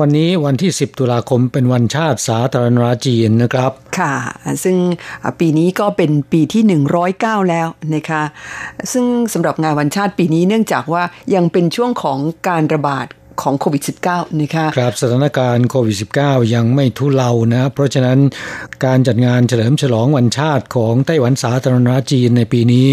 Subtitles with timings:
[0.00, 4.14] วันนี้วันที่ 10 ตุลาคมเป็นวันชาติสาธารณรัฐจีนนะครับ ค่ะ
[4.64, 4.76] ซึ่ง
[5.40, 6.62] ปีนี้ก็เป็นปีที่
[7.06, 8.22] 109 แล้วนะคะ
[8.92, 11.02] ซึ่งสำหรับงานวันชาติปีนี้เนื่องจากว่า
[11.34, 13.06] ยังเป็นช่วงของการระบาด
[13.42, 18.18] ของโควิด -19 นะคะครับสถานการณ์โควิด -19 ยังไม่ทุเลานะ เพราะฉะนั้น
[18.84, 22.88] การจัดงานเฉลิมฉลองวันชาติของไต้หวันสาธารณรัฐจีนในปีนี้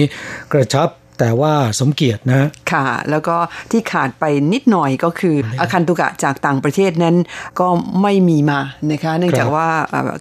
[0.54, 0.90] กระชับ
[1.20, 3.36] แต่ว่าสมเกียรตินะ ค่ะ แล้วก็
[3.72, 4.24] ที่ขาดไป
[4.54, 7.16] นิดหน่อยก็คืออาคันตุกะจากต่างประเทศนั้น
[7.60, 7.68] ก็
[8.02, 8.60] ไม่มีมา
[8.92, 9.68] นะคะเนื่องจากว่า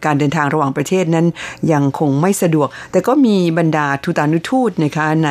[0.04, 1.26] การเดินทางระหว่างประเทศนั้น
[1.72, 5.30] ยังคงไม่สะดวก แต่ก็มีบรรดาทูตานุทูตนะคะใน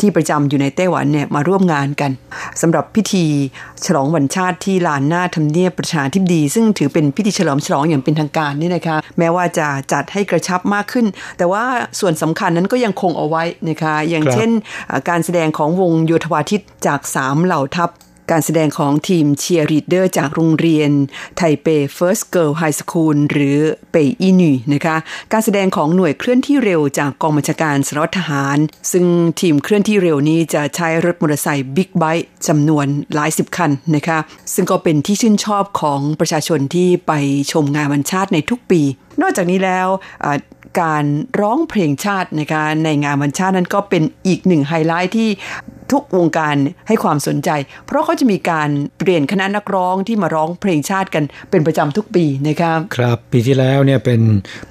[0.00, 2.10] ที่ประจำอยู่ในไต้หวันเนี่ยมาร่วมงานกัน
[2.60, 3.24] สำหรับพิธี
[3.86, 11.06] ฉลองวันชาติที่ลานหน้าทำเนียบประชาธิปดี ซึ่งถือเป็นพิธีเฉลิมฉลองอย่างเป็นทางการนี่นะคะ แม้ว่าจะจัดให้กระชับมากขึ้น
[11.38, 11.64] แต่ว่า
[12.00, 14.50] ส่วนสำคัญนั้นก็ยังคงเอาไว้นะคะ อย่างเช่น
[15.08, 17.90] การแสดงของวงโยธวาทิตจาก3เหล่าทัพ
[18.32, 20.90] การแสดงของทีมเชียร์ลีดเดอร์จากโรงเรียน
[21.36, 21.66] ไทเป
[21.96, 23.58] First Girl High School หรือ
[23.90, 24.96] 北一女 นะคะ
[25.32, 28.58] การแสดงของหน่วยเคลื่อนที่เร็วจากกองบัญชาการสารวัตรทหาร
[28.92, 29.04] ซึ่ง
[29.40, 34.18] ทีมเคลื่อนที่เร็วนี้จะใช้รถมอเตอร์ไซค์บิ๊กไบค์จำนวนหลายสิบคันนะคะ
[34.54, 37.12] ซึ่งก็เป็นที่ชื่นชอบของประชาชนที่ไป
[37.52, 38.82] ชมงานวันชาติในทุกปี
[39.22, 39.88] นอกจากนี้แล้ว
[40.80, 41.04] การ
[41.40, 45.28] ร้องเพลงชาตินะคะในงานวันชาตินั้นก็เป็นอีกหนึ่งไฮไลท์ที่
[45.92, 46.56] ทุกวงการ
[46.88, 47.50] ให้ความสนใจ
[47.86, 48.68] เพราะเขาจะมีการ
[48.98, 54.20] เปลี่ยนคณะนักร้องที่มาร้องเพลงชาติกันเป็นประจำทุกปีนะครับครับ ปีที่แล้วเนี่ยเป็น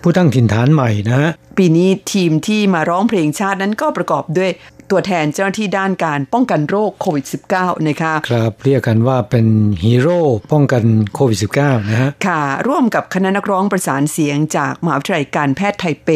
[0.02, 4.52] ผู้ตั้งถิ่นฐานใหม่นะปีนี้ทีมที่มาร้องเพลงชาตินั้นก็ประกอบด้วย
[4.92, 7.26] ตัวแทนเจ้าหน้าที่ด้านการป้องกันโรคโควิด
[7.56, 9.46] -19 นะคะครับเรียกกันว่าเป็น
[9.84, 10.20] ฮีโร่
[10.54, 10.84] ป้องกัน
[11.14, 16.10] โควิด -19 นะฮะค่ะ ร่วมกับคณะนักร้องประสานเสียงจากมหาวิทยาลัยการแพทย์ไทเป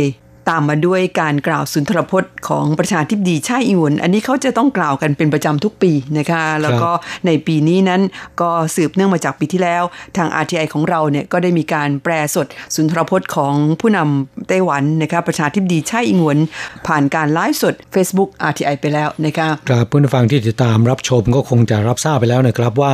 [0.52, 6.90] ตามมาด้วยการกล่าวสุนทรพจน์ของประชาธิปดีช่อิงหวนอันนี้เขาจะต้องกล่าวกันเป็นประจำทุกปีนะคะ แล้วก็
[7.26, 8.02] ในปีนี้นั้น
[8.42, 9.84] ก็สืบเนื่องมาจากปีที่แล้ว
[10.18, 16.38] ทาง RTI ของเราเนี่ยก็ได้มีการแปลสดสุนทรพจน์ของผู้นำไต้หวันนะคะประชาธิปดีช่อิงหวน
[16.88, 22.94] ผ่านการไลฟ์สด Facebook RTI ไปแล้วนะคะครับผู้ฟังที่ติดตามรับชมก็คงจะรับทราบไปแล้วนะครับว่า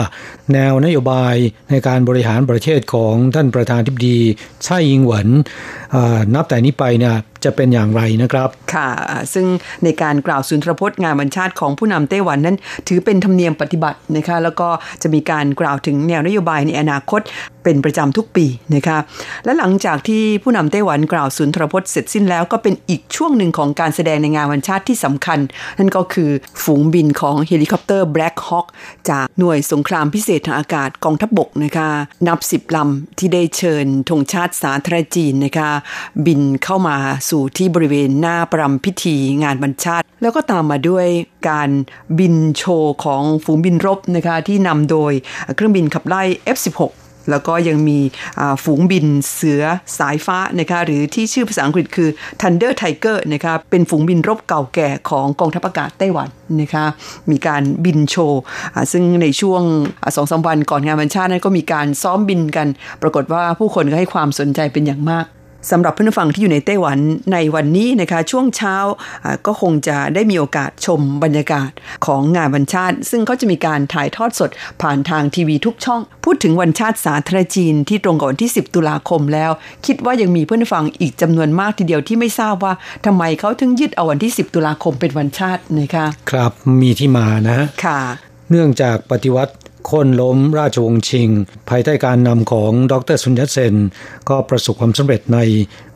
[0.54, 1.36] แนวนโยบาย
[1.70, 4.18] ในการบริหารประเทศของท่านประธานธิบดี
[4.68, 5.28] ช่อิงหวน
[6.36, 7.16] นับแต่นี้ไปเนี่ย
[7.48, 8.90] จะเป็นอย่างไรนะครับ ค่ะ
[9.34, 9.46] ซึ่ง
[9.84, 14.70] ในการกล่าวสุนทรพจน์งานบรรชาติของผู้นำไต้หวันนั้น ถือเป็นธรรมเนียมปฏิบัตินะคะแล้วก็
[15.02, 17.22] จะมีการกล่าวถึงแนวนโยบายในอนาคต
[17.64, 18.98] เป็นประจำทุกปีนะคะ
[19.46, 25.40] และหลังจากที่ผู้นำไต้หวันกล่าวสุนทรพจน์เสร็จสิ้นแล้วก็เป็นอีกช่วงหนึ่งของการแสดงในงานวันชาติที่สำคัญ
[25.80, 26.30] นั่นก็คือ
[26.64, 28.68] ฝูงบินของเฮลิคอปเตอร์ Black Hawk
[29.10, 31.90] จากหน่วยสงครามพิเศษทางอากาศกองทัพบบกนะคะ
[32.28, 35.70] นับสิบลำที่ได้เชิญธงชาติสาธารณจีนนะคะ
[36.26, 36.98] บินเข้ามา
[37.30, 41.08] สู่ที่บริเวณหน้าประรำพิธีงานบรรชาติ แล้วก็ตามมาด้วย
[41.50, 41.70] การ
[42.20, 45.12] บินโชว์ของฝูงบินรบนะคะที่นำโดย
[45.56, 46.24] เครื่องบินขับไล่
[46.58, 46.82] F16
[47.32, 48.00] แล้วก็ยังมี
[48.64, 49.64] ฝูงบินเสือ
[50.00, 52.10] สายฟ้านะคะหรือที่ชื่อภาษาอังกฤษคือ
[52.42, 56.30] Thunder Tiger นะคะเป็นฝูงบินรบเก่าแก่ของกองทัพอากาศไต้หวัน
[56.62, 56.86] นะคะ
[57.32, 58.42] มีการบินโชว์
[58.92, 59.62] ซึ่งในช่วง
[60.16, 62.68] สองสาวันก่อนงานวันชาตินั้นก็มีการซ้อมบินกัน
[63.02, 65.26] ปรากฏว่าผู้คนก็ให้ความสนใจเป็นอย่างมาก
[65.72, 67.00] สำหรับเพื่อนฟังที่อยู่ในไต้หวัน
[67.34, 68.76] ในวันนี้นะคะช่วงเช้า
[69.46, 71.72] ก็คงจะได้มีโอกาสชมบรรยากาศ
[72.06, 74.50] ของงานวันชาติ ซึ่งเขาจะมีการถ่ายทอดสด
[74.82, 79.52] ผ่านทางทีวีทุกช่อง พูดถึงวันชาติสาธารณจีนที่ตรงกับวันที่ 10 ตุลาคมแล้ว
[79.86, 82.74] คิดว่ายังมีเพื่อนฟังอีกจำนวนมากทีเดียวที่ไม่ทราบว่า
[83.06, 88.00] ทำไมเขาถึงยึดเอาวันที่ 10 ตุลาคมเป็นวันชาตินะคะครับมีที่มานะค่ะ
[88.50, 89.54] เนื่องจากปฏิวัติ
[89.88, 91.30] โค่นล้มราชวงศ์ชิง
[91.70, 93.76] ภายใต้การนำของดรซุนยัตเซน
[94.30, 95.40] ก็ประสบความสำเร็จใน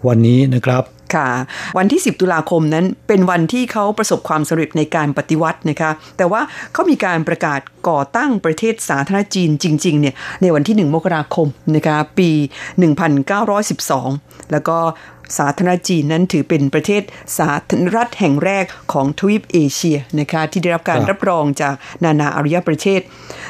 [0.07, 0.83] วันนี้นะครับ
[1.15, 1.29] ค่ะ
[1.77, 6.41] วันที่ 10 ตุลาคมนั้นเป็นวันที่เขาประสบความสำเร็จในการปฏิวัตินะคะแต่ว่า
[6.73, 7.59] เขามีการประกาศ
[7.89, 12.29] ก่อตั้งประเทศสาธารณจีนจริงๆเนี่ยในวันที่ 1 มกราคมนะคะปี
[13.59, 14.77] 1912 แล้วก็
[15.37, 17.01] สาธารณจีนนั้นถือเป็นประเทศ
[17.37, 21.73] สาธารณรัฐแห่งแรกของทวีปเอเชียนะคะที่ได้รับการครับรับรองจาก
[22.03, 23.01] นานาอารยประเทศ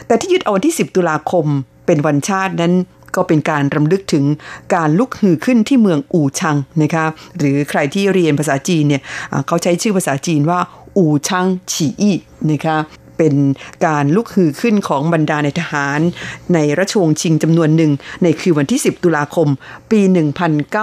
[0.08, 1.46] แต่ที่ยึดเอาวันที่ 10 ตุลาคม
[1.86, 2.74] เป็นวันชาตินั้น
[3.16, 4.26] ก็เป็นการรำลึกถึง
[4.76, 7.06] การลุกฮือขึ้นที่เมืองอู่ชังนะคะ
[7.38, 9.02] หรือใครที่เรียนภาษาจีนเนี่ย
[9.32, 10.60] อ่าเขาใช้ชื่อภาษาจีนว่า
[10.98, 12.16] อู่ชังฉีอี้
[12.52, 12.78] นะคะ
[13.22, 13.42] เป็น
[13.88, 16.00] การลุกฮือขึ้นของบรรดาในทหาร
[16.54, 17.92] ในราชวงศ์ชิงจำนวนหนึ่ง
[18.24, 19.48] ในคืนวันที่ 10 ตุลาคม
[19.92, 20.02] ปี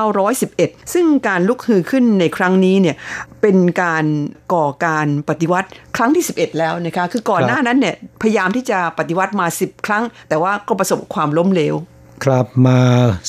[0.07, 2.97] 1911 ซึ่งการลุกฮือขึ้นในครั้งนี้เนี่ย
[3.43, 4.05] เป็นการ
[4.53, 11.75] ก่อการปฏิวัติครั้งที่ 11 แล้วนะคะคือก่อนหน้านั้นเนี่ยพยายามที่จะปฏิวัติมา 10 ครั้ง แต่ว่าก็ประสบความล้มเหลว
[12.25, 12.79] ครับมา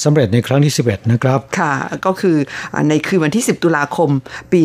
[0.04, 1.74] สำเร็จในครั้งที่ 11 นะครับ ค่ะ
[2.06, 2.38] ก็คือ
[2.90, 4.10] ในคืนวันที่ 10 ตุลาคม
[4.52, 4.62] ปี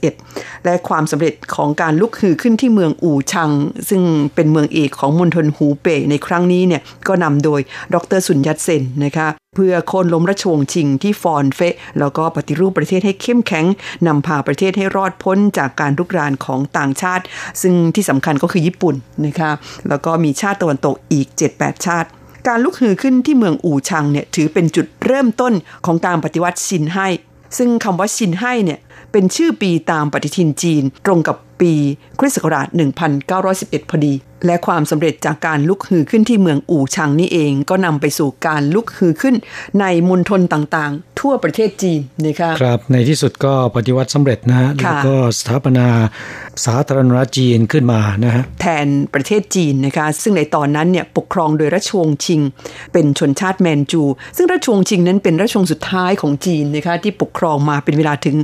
[0.00, 3.50] 1911 และความสำเร็จของการลุกฮือขึ้นที่เมืองอู่ชัง
[3.88, 4.02] ซึ่ง
[4.34, 7.60] เป็นเมืองเอกของมณฑลหูเป่ในครั้งนี้เนี่ยก็นำโดย
[7.94, 13.64] ดรสุนยัตเซนนะคะเพื่อโค่นล้มราชวงศ์ชิงที่ฟอนเฟะแล้วก็ปฏิรูปประเทศให้เข้มแข็ง
[14.06, 17.24] นำพาประเทศให้รอดพ้นจากการรุกรานของต่างชาติ
[17.62, 18.94] ซึ่งที่สำคัญก็คือญี่ปุ่น
[19.26, 19.50] นะคะ
[19.88, 21.26] แล้วก็มีชาติตะวันตกอีก
[21.56, 22.08] 7-8 ชาติ
[22.48, 25.52] การลุกฮือขึ้นที่เมืองอู่ชังเนี่ยถือเป็นจุดเริ่มต้น
[25.86, 27.06] ของการปฏิวัติชินไห่
[27.58, 28.78] ซึ่งคำว่าชินไห่เนี่ย
[29.12, 31.72] เป็นชื่อปีตามปฏิทินจีน ตรงกับปี
[32.18, 32.66] คริสต์ศักราช
[33.28, 34.14] 1911 พอดี
[34.46, 39.34] และความสำเร็จจากการลุกฮือขึ้นที่เมืองอู่ชังนี่เองก็นำไปสู่การลุกฮือขึ้น
[39.80, 45.86] ในมณฑลต่างๆ ทั่วประเทศจีนนะคะครับในที่สุดก็ปฏิวัติสำเร็จนะฮะค่ะแล้วก็สถาปนา
[46.64, 52.40] สาธารณรัฐจีนขึ้นมานะฮะแทนประเทศจีนนะคะ ซึ่งในตอนนั้นเนี่ยปกครองโดยราชวงศ์ชิง
[52.92, 54.02] เป็นชนชาติแมนจู
[54.36, 58.36] ซึ่งราชวงศ์ชิงนั้นเป็นราชวงศ์สุดท้ายของจีนนะคะที่ปกครองมาเป็นเวลาถึง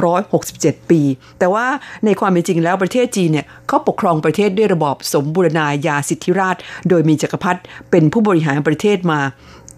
[0.00, 1.00] 267 ปี
[1.38, 1.66] แต่ว่า
[2.04, 9.20] ในความเป็นจริงแล้วประเทศจีนเนี่ยเขาปกครองประเทศด้วยระบอบสมบูรณาญาสิทธิราชย์โดยมีจักรพรรดิเป็นผู้บริหารประเทศมา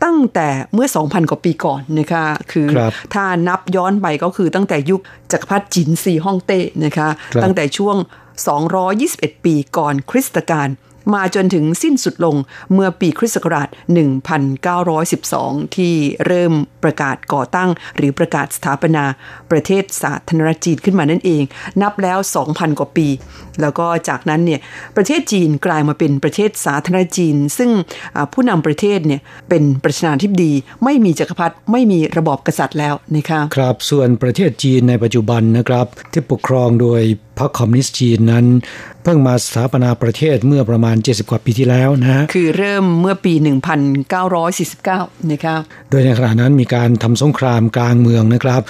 [0.05, 5.01] ตั้งแต่เมื่อ 2,000 กว่าปีก่อนนะคะคือครับถ้านับย้อนไปก็คือตั้งแต่ยุค
[5.33, 7.97] จักรพรรดิจินซีฮ่องเต้นะคะครับตั้งแต่ช่วง
[8.71, 10.69] 221 ปีก่อนคริสตกาล
[11.15, 12.37] มาจนถึงสิ้นสุดลง
[12.73, 13.69] เมื่อปีคริสต์ศักราช
[14.93, 15.95] 1912 ที่
[16.27, 16.53] เริ่ม
[16.85, 19.05] ประกาศก่อตั้ง หรือประกาศสถาปนา
[19.51, 21.43] ประเทศสาธารณรัฐจีนขึ้นมานั่นเอง
[21.83, 22.19] นับแล้ว
[22.49, 23.09] 2,000 กว่าปี
[23.61, 24.61] แล้วก็จากนั้นเนี่ย
[24.97, 27.71] ประเทศจีนกลายมาเป็นประเทศสาธารณรัฐจีน ซึ่ง
[28.33, 30.53] ผู้นำประเทศเนี่ยเป็นประธานาธิบดี
[30.85, 37.03] ไม่มีจักรพรรดิไม่มีระบอบกษัตริย์แล้วนะคะครับส่วนประเทศจีนในปัจจุบันนะครับที่ปกครองโดย
[37.45, 38.47] รรคคอมมิวนิสต์จีนนั้น
[39.03, 43.35] เพิ่งมาสถาปนาประเทศเมื่อประมาณ 70 กว่าปีที่แล้วนะฮะคือเริ่มเมื่อปี
[44.53, 45.57] 1949 นะคะ
[45.91, 48.63] โดยในขณะนั้นมีการทำสงครามกลางเมืองนะครับ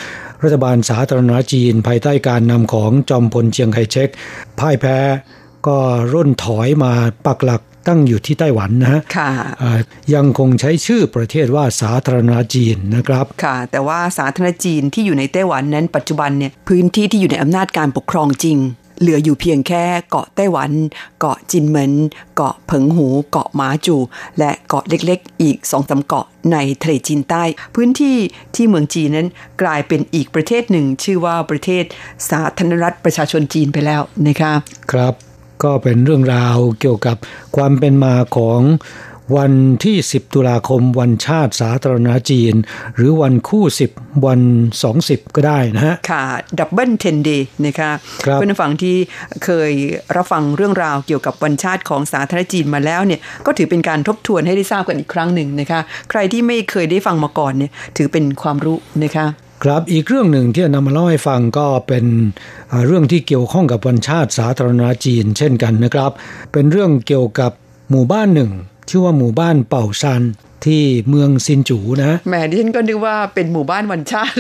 [0.43, 4.09] รัฐบาลสาธารณรัฐจีน ภายใต้การนำของจอมพลเชียงไคเชก
[4.59, 4.99] พ่ายแพ้
[5.67, 5.79] ก็
[6.13, 6.93] ร่นถอยมา
[7.27, 9.31] ปักหลัก ตั้งอยู่ที่ไต้หวันนะฮะค่ะ
[9.63, 9.73] อ่า
[10.15, 18.59] ยังคงใช้ชื่อประเทศว่าสาธารณรัฐจีนนะครับค่ะ แต่ว่าสาธารณจีนที่อยู่ในไต้หวันนั้นปัจจุบันเนี่ยพื้นที่ที่อยู่ในอำนาจการปกครองจริง
[19.01, 20.71] เหลืออยู่เพียงแค่เกาะไต้หวัน
[21.21, 21.93] เกาะจินเหมิน
[22.37, 23.97] เกาะเผิงหู เกาะหมาจู
[24.39, 28.17] และเกาะเล็กๆ อีกสองสาเกาะในทะเลจีนใต้ พื้นที่
[28.55, 29.29] ที่เมืองจีนนั้น
[29.63, 31.85] กลายเป็นอีกประเทศหนึ่ง ชื่อว่าประเทศ
[32.31, 34.53] สาธารณรัฐประชาชนจีนไปแล้วนะคะ
[34.93, 35.32] ครับ
[35.65, 37.17] ก็เป็นเรื่องราวเกี่ยวกับ
[37.57, 38.61] ความเป็นมาของ
[39.37, 39.53] วัน
[39.85, 42.55] ที่ 10 ตุลาคม วันชาติสาธารณรัฐจีน
[42.97, 43.65] หรือวันคู่
[43.95, 44.41] 10 วัน
[44.93, 46.25] 20 ก็ได้นะฮะ ค่ะ
[46.59, 47.91] Double Ten Day นะคะ
[48.25, 48.97] ครับเพื่อนผู้ฟังที่
[49.45, 49.73] เคย
[50.17, 59.27] รับฟังเรื่องราวเกี่ยวกับวันชาติของสาธารณจีนมาแล้วเนี่ย ก็ถือเป็นการทบทวนให้ได้ทราบกันอีกครั้งหนึ่งนะคะ ใครที่ไม่เคยได้ฟังมาก่อนเนี่ย ถือเป็นความรู้นะคะ
[59.65, 62.05] ครับอีกเรื่องหนึ่งที่นำมาเล่าให้ฟังก็เป็น
[62.73, 66.11] อ่าเรื่องที่เกี่ยวข้องกับวันชาติสาธารณรัฐจีน เช่นกันนะครับ
[66.53, 67.53] เป็นเรื่องเกี่ยวกับ
[67.91, 68.51] หมู่บ้านหนึ่ง
[68.89, 70.23] ชื่อว่าหมู่บ้านเป่าซัน
[70.65, 74.37] ที่เมืองซินจูนะแหมดิฉันก็นึกว่าเป็นหมู่บ้านวันชาติ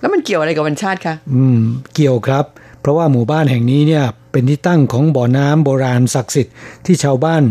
[0.00, 1.58] แล้วมันเกี่ยวอะไรกับวันชาติคะอืม
[1.94, 2.44] เกี่ยวครับ
[2.80, 6.54] เพราะว่าหมู่บ้านแห่งนี้เนี่ยเป็นที่ตั้งของบ่อน้ำโบราณศักดิ์สิทธิ์
[6.86, 7.42] ที่ชาวบ้าน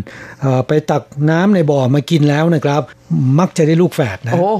[0.41, 2.81] เอ่อไปตักน้ำในบ่อมากินแล้วนะครับ
[3.39, 4.51] มักจะได้ลูกแฝดนะโอ้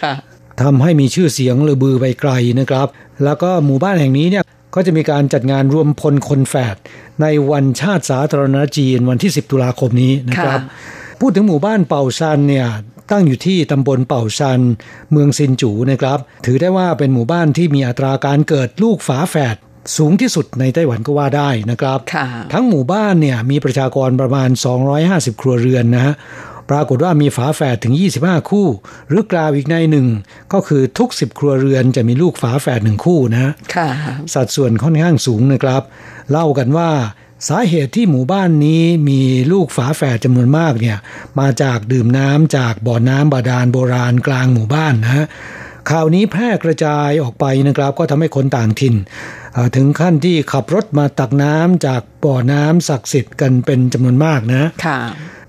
[0.00, 0.14] ค่ะ
[0.62, 2.88] ทำให้มีชื่อเสียงลือบือไปไกลนะครับ
[3.24, 6.76] แล้วก็หมู่บ้านแห่งนี้เนี่ยก็จะมีการจัดงานรวมพลคนแฝด
[7.22, 12.66] ในวันชาติสาธารณรัฐจีนวันที่ 10 ตุลาคมนี้นะครับค่ะพูดถึงหมู่บ้านเป่าซันเนี่ย
[13.10, 14.60] ตั้งอยู่ที่ตำบลเป่าซัน
[15.12, 19.56] เมืองซินจูนะครับ ถือได้ว่าเป็นหมู่บ้านที่มีอัตราการเกิดลูกฝาแฝด
[19.96, 24.48] สูงที่สุดในไต้หวันก็ว่าได้นะครับค่ะทั้งหมู่บ้านเนี่ยมีประชากรประมาณ
[24.94, 26.14] 250 ครัวเรือนนะฮะ
[26.70, 28.66] ปรากฏว่ามีฝาแฝดถึง 25 คู่
[29.08, 30.06] หรือกล่าวอีกในหนึ่ง
[30.52, 33.88] ก็คือทุก 10 ครัวเรือนจะมีลูกฝาแฝดหนึ่งคู่นะค่ะ
[34.34, 35.82] สัดส่วนค่อนข้างสูงนะครับ
[36.30, 36.90] เล่ากันว่า
[37.48, 39.20] สาเหตุที่หมู่บ้านนี้มี
[39.52, 40.98] ลูกฝาแฝดจำนวนมากเนี่ย
[41.40, 45.26] มาจากดื่มน้ำจากบ่อน้ำบาดาลโบราณกลางหมู่บ้านนะ
[45.90, 48.94] ข่าวนี้แพร่กระจายออกไปนะครับ ก็ทำให้คนต่างถิ่น
[49.52, 54.98] เอ่อถึงขั้นที่ขับรถมาตักน้ำจากบ่อน้ำศักดิ์สิทธิ์กันเป็นจำนวนมากนะค่ะ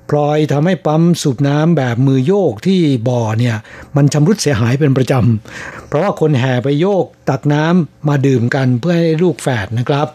[0.10, 3.55] พลอยทำให้ปั๊มสูบน้ำแบบมือโยกที่บ่อเนี่ย
[3.95, 10.07] มันชำรุดเสียหายเป็นประจำเพราะว่าคนแห่ไปโยกตักน้ำมาดื่มกันเพื่อให้ลูกแฝดนะครับ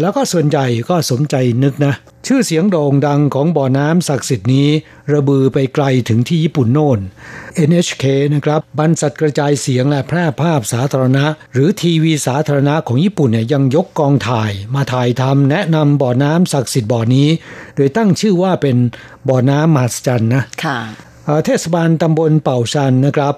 [0.00, 1.94] แล้วก็ส่วนใหญ่ก็สมใจนึกนะ
[2.26, 4.68] ชื่อเสียงโด่งดังของบ่อน้ำศักดิ์สิทธิ์นี้
[5.14, 6.98] ระบือไปไกลถึงที่ญี่ปุ่นโน่น
[7.68, 8.04] NHK
[8.34, 17.28] นะครับบรรษัทกระจายเสียงและแพร่ภาพสาธารณะ หรือทีวีสาธารณะของญี่ปุ่นเนี่ยยังยกกองถ่าย มาถ่ายทำแนะนำบ่อน้ำศักดิ์สิทธิ์บ่อนี้
[17.76, 18.76] โดยตั้งชื่อว่าเป็น
[19.28, 20.78] บ่อน้ำมหัศจรรย์นะค่ะ
[21.24, 23.34] เอ่อเทศบาลตำบลเป่าชันนะครับ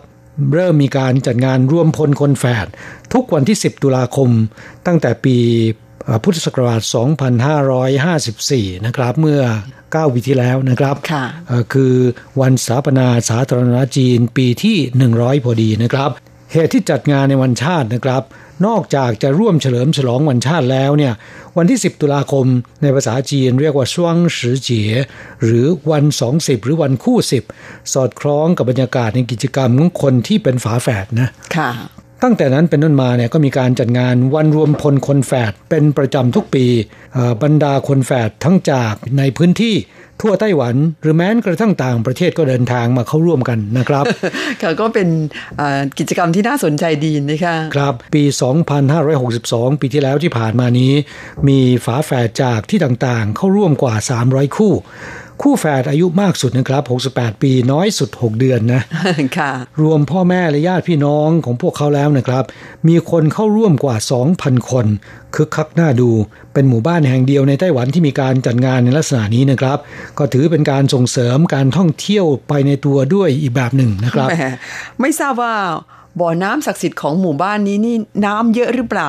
[0.54, 2.66] เริ่มมีการจัดงานร่วมพลคนแฝด
[3.12, 4.30] ทุกวันที่ 10 ตุลาคม
[4.86, 5.85] ตั้งแต่ปีเอ่อ
[6.22, 6.82] พุทธศักราช
[8.02, 9.42] 2554 นะครับ เมื่อ
[9.78, 11.94] 9 ปีที่แล้วนะครับค่ะเอ่อคือ
[12.40, 14.76] วันสถาปนาสาธารณรัฐจีนปีที่
[15.14, 16.10] 100 พอดีนะครับ
[16.52, 18.22] เหตุที่จัดงานในวันชาตินะครับ
[18.66, 21.12] นอกจากจะร่วมเฉลิมฉลองวันชาติแล้วเนี่ย
[21.56, 22.46] วันที่ 10 ตุลาคม
[22.82, 24.92] ในภาษาจีนเรียกว่าช่วงสือเจีย
[25.44, 27.18] หรือวัน20หรือวันคู่
[27.56, 31.70] 10สอดคล้องกับบรรยากาศในกิจกรรมของคนที่เป็นฝาแฝดนะ ค่ะ
[32.22, 36.64] ตั้งแต่นั้นเป็นต้นมาเนี่ยก็มีการจัดงานวันรวมพลคนแฝดเป็นประจำทุกปี
[37.14, 39.76] เอ่อบรรดาคนแฝดทั้งจากในพื้นที่
[40.22, 44.04] ทั่วไต้หวัน หรือแม้กระทั่งต่างประเทศก็เดินทางมาเข้าร่วมกันนะครับ
[44.62, 45.08] ค่ะก็เป็น
[45.58, 48.22] เอ่อกิจกรรมที่น่าสนใจดีนะคะครับปี
[49.02, 50.92] 2562 ปีที่แล้วที่ผ่านมานี้
[51.48, 53.94] มีฝาแฝดจากที่ต่างๆ เข้าร่วมกว่า
[54.26, 54.72] 300 คู่
[55.42, 58.82] คู่แฝดอายุมากสุดนะครับ 68 ปีน้อยสุด 6 เดือนนะ
[59.38, 59.52] ค่ะ
[59.82, 62.44] รวมพ่อแม่และญาติพี่น้องของพวกเขาแล้วนะครับ
[62.88, 63.96] มีคนเข้าร่วมกว่า
[64.32, 64.86] 2,000 คน
[65.34, 66.10] คึกคักน่าดู
[66.52, 69.78] เป็นหมู่บ้านแห่งเดียวในไต้หวันที่มีการจัดงานในลักษณะนี้นะครับ
[70.18, 74.44] ก็ถือเป็นการส่งเสริมการท่องเที่ยวไปในตัวด้วยอีกแบบหนึ่งนะครับแหม
[75.00, 75.54] ไม่ทราบว่า
[76.20, 77.96] บ่อน้ำศักดิ์สิทธิ์ของหมู่บ้านนี้นี่
[78.26, 79.08] น้ำเยอะหรือเปล่า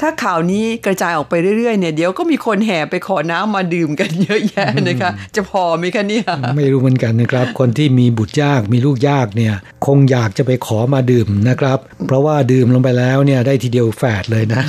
[0.00, 6.24] ถ้าข่าวนี้กระจายออกไปเรื่อยๆเนี่ยเดี๋ยวก็มีคนแห่ไปขอน้ำมาดื่มกันเยอะแยะนะคะ จะพอไหมคะเนี่ย
[6.56, 9.54] ไม่รู้เหมือนกันนะครับ คนที่มีบุตรยากมีลูกยากเนี่ย
[9.86, 14.62] คงอยากจะไปขอมาดื่มนะครับ เพราะว่าดื่มลงไปแล้วเนี่ยได้ทีเดียวแฝดเลยนะ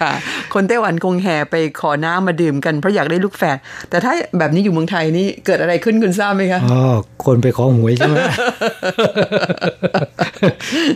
[0.00, 0.12] ค่ะ
[0.54, 3.58] คนไต้หวันคงแห่ไปขอน้ำมาดื่มกันเพราะอยากได้ลูกแฝด
[3.90, 6.82] แต่ถ้าแบบนี้อยู่เมืองไทยนี่เกิดอะไรขึ้นคุณทราบไหมคะอ๋อ
[7.24, 8.16] คนไปขอหวยใช่ไหม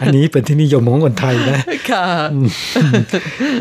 [0.03, 1.59] อันนี้เป็นที่นิยมของคนไทยนะ
[1.91, 2.07] ค่ะ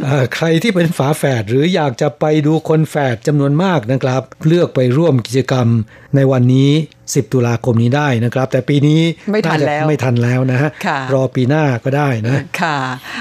[0.05, 5.67] เอ่อใครที่เป็นฝาแฝดหรืออยากจะไปดูคนแฝดจำนวนมากนะครับ เลือกไปร่วมกิจกรรม
[6.15, 6.69] ในวันนี้
[7.01, 8.99] 10 ตุลาคมนี้ได้นะครับ แต่ปีนี้
[9.31, 12.77] ไม่ทันจะแล้วไม่ทันแล้วนะฮะค่ะรอปีหน้าก็ได้นะค่ะ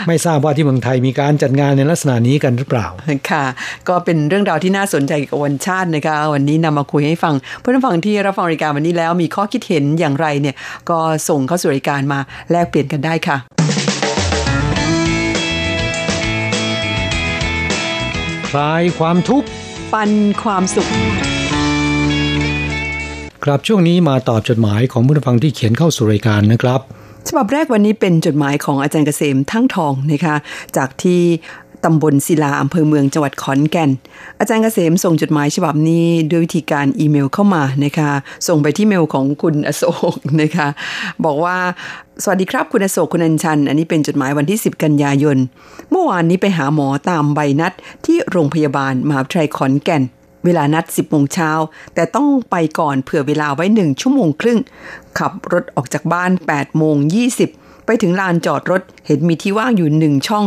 [0.08, 2.86] ไม่ทราบว่าที่เมืองไทยมีการจัดงานในลักษณะนี้กันหรือเปล่า
[3.30, 3.44] ค่ะ
[3.88, 10.54] ก็เป็นเรื่องราวที่น่าสนใจเกี่ยวกับวันชาตินะคะ วันนี้นำมาคุยให้ฟังเพื่อนผู้ฟังที่รับฟังรายการวันนี้แล้วมีข้อคิดเห็นอย่างไรเนี่ย
[10.90, 12.18] ก็ส่งเข้าสู่รายการมา
[12.50, 13.36] แลกเปลี่ยนกันได้ค่ะ
[18.50, 19.48] คลายความทุกข์
[19.92, 20.10] ปัน
[20.42, 20.90] ความสุข
[23.44, 26.80] ครับช่วงนี้มาตอบจดหมายของผู้ฟังที่เขียนเข้าสู่รายการนะครับ
[27.28, 30.36] ฉบับแรกวันนี้เป็นจดหมายของอาจารย์เกษมทั้งทองนะคะ
[30.76, 31.20] จากที่
[31.84, 33.90] ตำบลศิลาอำเภอเมืองจังหวัดขอนแก่น
[34.40, 38.10] อาจารย์เกษมส่งจดหมายฉบับนี้ด้วยวิธีการอีเมลเข้ามานะคะ
[38.48, 39.82] ส่งไปที่เมลของคุณอโศ
[40.14, 40.68] กนะคะ
[41.24, 41.56] บอกว่า
[42.22, 45.38] สวัสดีครับคุณอโศกคุณอัญชัน อันนี้เป็นจดหมายวันที่ 10 กันยายน
[45.90, 47.72] เมื่อวานนี้ไปหาหมอตามใบนัด
[48.06, 50.02] ที่โรงพยาบาลมหาวิทยาลัยขอนแก่น
[50.44, 51.50] เวลานัด 10โมงเช้า
[51.94, 54.58] แต่ต้องไปก่อนเผื่อเวลาไว้ 1 ชั่วโมงครึ่ง
[55.18, 56.96] ขับรถออกจากบ้าน8โมง
[57.40, 60.46] 20 ไปถึงลานจอดรถเห็นมีที่ว่างอยู่หนึ่งช่อง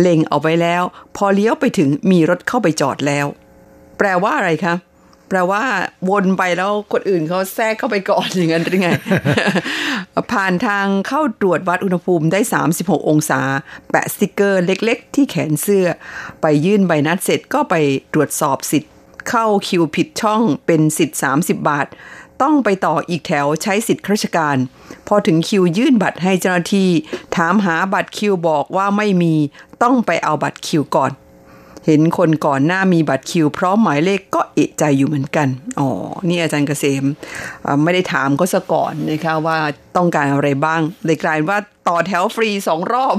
[0.00, 0.82] เล็งเอาไว้แล้ว
[1.16, 3.26] พอเลี้ยวไปถึงมีรถเข้าไปจอดแล้ว
[3.98, 4.74] แปลว่าอะไรคะ
[5.28, 5.62] แปลว่า
[6.10, 8.90] วนไปแล้วคนอื่นเขาแทรกเข้าไปก่อนอย่างนั้นหรือไง
[10.32, 12.40] ผ่านทางเข้าตรวจวัดอุณหภูมิได้
[12.74, 13.40] 36 องศา
[13.90, 15.86] แปะสติกเกอร์เล็กๆ ที่แขนเสื้อ
[16.40, 17.74] ไปยื่นใบนัดเสร็จก็ไป
[18.14, 18.92] ตรวจสอบสิทธิ์
[19.28, 21.86] เข้าคิวผิดช่องเป็นสิทธิ์ 30 บาท
[22.42, 24.56] ต้องไปต่ออีกแถวใช้สิทธิ์ราชการ
[25.06, 26.90] พอถึงคิวยื่นบัตรให้เจ้าหน้าที่
[27.36, 29.34] ถามหาบัตรคิวบอกว่าไม่มี
[29.82, 31.10] ต้องไปเอาบัตรคิวก่อน
[31.86, 35.48] เห็นคนก่อนหน้ามีบัตรคิว พร้อมหมายเลขก็เอะใจอยู่เหมือนกัน
[35.80, 35.88] อ๋อ
[36.28, 37.04] นี่อาจารย์เกษม
[37.84, 39.58] ไม่ได้ถามก็ซะก่อนนะคะว่า
[39.96, 41.58] ต้องการอะไรบ้างเลยกลายว่า
[41.88, 43.16] ต่อแถวฟรีสองรอบ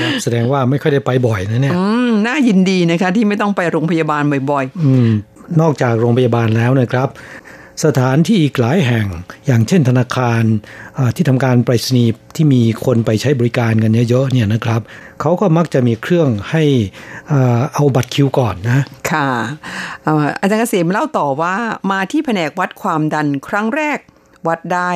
[0.00, 5.08] ครับแสดงว่าไม่ค่อยได้ไปบ่อยนะเนี่ยอืมน่ายินดีนะคะที่ไม่ต้องไปโรงพยาบาลบ่อยๆอืม
[5.60, 7.08] นอกจากโรงพยาบาลแล้วนะครับ
[7.84, 9.06] สถานที่อีกหลายแห่ง
[9.46, 10.42] อย่างเช่นธนาคาร
[11.16, 14.80] ที่ทำการไปรษณีย์ที่มีคนไปใช้บริการกันเยอะๆเนี่ยนะครับ
[15.20, 16.64] เขาก็มักจะมีเครื่องให้
[17.74, 19.28] เอาบัตรคิวก่อนนะ ค่ะ
[20.40, 21.54] อาจารย์เกษมเล่าต่อว่า
[21.92, 23.98] มาที่แผนกวัดความดันครั้งแรก
[24.48, 24.90] วัดได้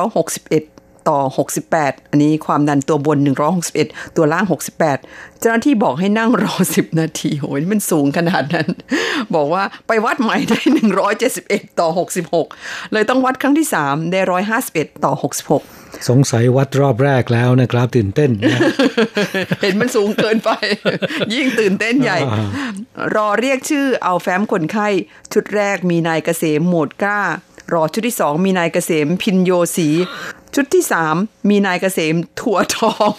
[0.00, 1.20] 161 ต่อ
[1.68, 3.18] 68 อันนี้ความดันตัวบน
[3.66, 4.44] 161 ตัวล่าง
[4.88, 8.68] 68 เจ้าหน้าที่บอกให้นั่งรอ 10 นาทีโหยมันสูงขนาดนั้น
[9.34, 10.60] บอกว่าไปวัดใหม่ได้
[11.20, 11.88] 171 ต่อ
[12.40, 14.20] 66 เลยต้องวัดครั้งที่ 3 ได้
[14.62, 15.12] 151 ต่อ
[15.60, 18.30] 66 สงสัยวัดรอบแรกแล้วนะครับ ตื่นเต้น
[19.62, 20.50] เห็นมันสูงเกินไป
[21.34, 22.18] ยิ่งตื่นเต้นใหญ่
[23.14, 24.88] รอเรียกชื่อเอาแฟ้มคนไข้
[25.32, 27.20] ชุดแรกมีนายเกษมโหมดกล้า
[27.74, 29.88] รอชุดที่สองมีนายเกษมพินโยสี
[30.54, 31.16] ชุดที่สาม
[31.50, 33.12] มีนายเกษมถั่วทอง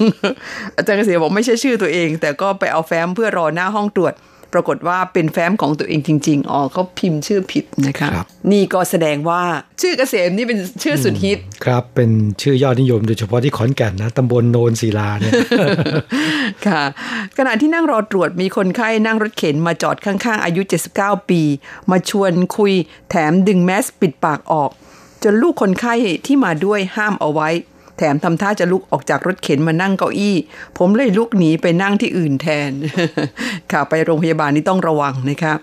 [0.75, 4.13] อาจารย์เกษมบอกไม่ใช่ชื่อตัวเอง แต่ก็ไปเอาแฟ้มเพื่อรอหน้าห้องตรวจ
[4.53, 8.17] ปรากฏว่าเป็นแฟ้มของตัวเองจริง ๆ อ๋อเขาพิมพ์ชื่อผิดนะคะค
[8.51, 9.41] นี่ก็แสดงว่า
[9.81, 15.33] ชื่อเกษมนี่เป็นชื่อสุดฮิต ครับ เป็นชื่อยอดนิยมโดยเฉพาะที่ขอนแก่นนะตำบลโนนศิลาเนี่ย
[16.67, 16.83] ค่ะ
[17.37, 20.61] ขณะที่นั่งรอตรวจมีคนไข้นั่งรถเข็นมาจอดข้างๆ อายุ
[20.95, 21.41] 79 ปี
[21.91, 22.73] มาชวนคุย
[23.09, 24.71] แถมดึงแมสปิดปากออก
[25.23, 25.93] จนลูกคนไข้
[26.25, 27.49] ที่มาด้วยห้ามเอาไว้
[27.97, 30.35] แถมทำท่าจะลุกออกจากรถเข็นมานั่งเก้าอี้
[30.77, 32.71] ผมเลยลุกหนีไปนั่งที่อื่นแทน
[33.71, 35.53] ค่ะไปโรงพยาบาลนี่ต้องระวังนะคะ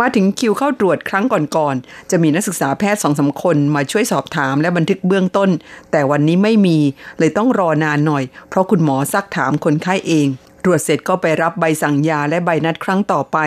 [0.00, 1.24] มาถึงคิวเข้าตรวจครั้ง
[1.56, 5.50] ก่อนๆ จะมีนักศึกษาแพทย์สองสาคนมาช่วยสอบถามและบันทึกเบื้องต้น
[5.90, 6.78] แต่วันนี้ไม่มี
[7.18, 10.26] เลยต้องรอนานหน่อย เพราะคุณหมอซักถามคนไข้เอง
[10.64, 13.38] ตรวจเสร็จก็ไปรับใบสั่งยาและใบนัดครั้งต่อไป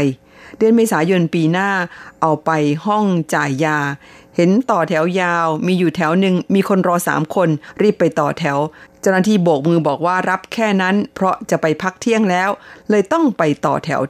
[0.58, 1.70] เดือนเมษายนปีหน้า
[2.22, 2.50] เอาไป
[2.86, 3.80] ห้องจ่ายยา
[4.36, 7.50] เห็นต่อแถวยาว มีอยู่แถวหนึ่งมีคนรอสามคน
[7.82, 8.58] รีบไปต่อแถว
[9.02, 12.50] เจ้าหน้าที่โบกมือบอกว่ารับแค่นั้น เพราะจะไปพักเที่ยงแล้ว
[12.90, 14.02] เลยต้องไปต่อแถว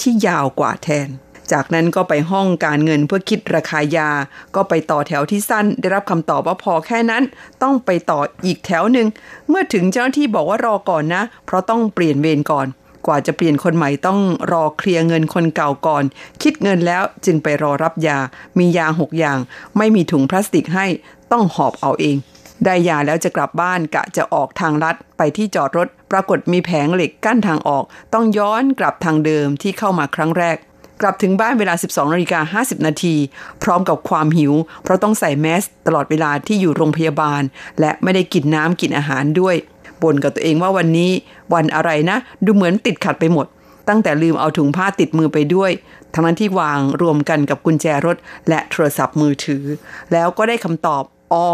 [0.00, 1.08] ที่ยาวกว่าแทน
[1.52, 4.10] จากนั้นก็ไปห้องการเงินเพื่อคิดราคายา
[4.54, 7.22] ก็ไปต่อแถวที่สั้น ได้รับคำตอบว่าพอแค่นั้น
[7.62, 9.06] ต้องไปต่ออีกแถวหนึ่ง
[9.48, 12.66] เมื่อถึงเจ้าหน้าที่บอกว่ารอก่อนนะ เพราะต้องเปลี่ยนเวรก่อน
[13.06, 14.20] กว่าจะเปลี่ยนคนใหม่ต้อง
[14.52, 16.04] รอเคลียร์เงินคนเก่าก่อน
[16.42, 18.18] คิดเงินแล้วจึงไปรอรับยา
[18.58, 19.38] มียาหกอย่าง
[19.76, 20.86] ไม่มีถุงพลาสติกให้
[21.32, 22.16] ต้องหอบเอาเอง
[22.64, 27.84] ได้ยาแล้วจะกลับบ้านกะจะออกทางลัดไปที่จอดรถ ปรากฏมีแผงเหล็กกั้นทางออก
[28.14, 30.56] ต้องย้อนกลับทางเดิมที่เข้ามาครั้งแรก
[31.00, 33.14] กลับถึงบ้านเวลา 12นาฬิกา50 นาที
[33.62, 37.42] พร้อมกับความหิว เพราะต้องใส่แมสตลอดเวลาที่อยู่โรงพยาบาล
[37.80, 39.56] และไม่ได้กินน้ำกินอาหารด้วย
[40.02, 41.10] บ่นกับตัวเองว่าวันนี้
[41.54, 43.46] วันอะไรนะ ดูเหมือนติดขัดไปหมด
[43.88, 45.70] ตั้งแต่ลืมเอาถุงผ้าติดมือไปด้วย
[46.14, 48.16] ทั้งนั้นที่วางรวมกันกับกุญแจรถ
[48.48, 49.64] และโทรศัพท์มือถือ
[50.12, 51.46] แล้วก็ได้คำตอบอ๋อ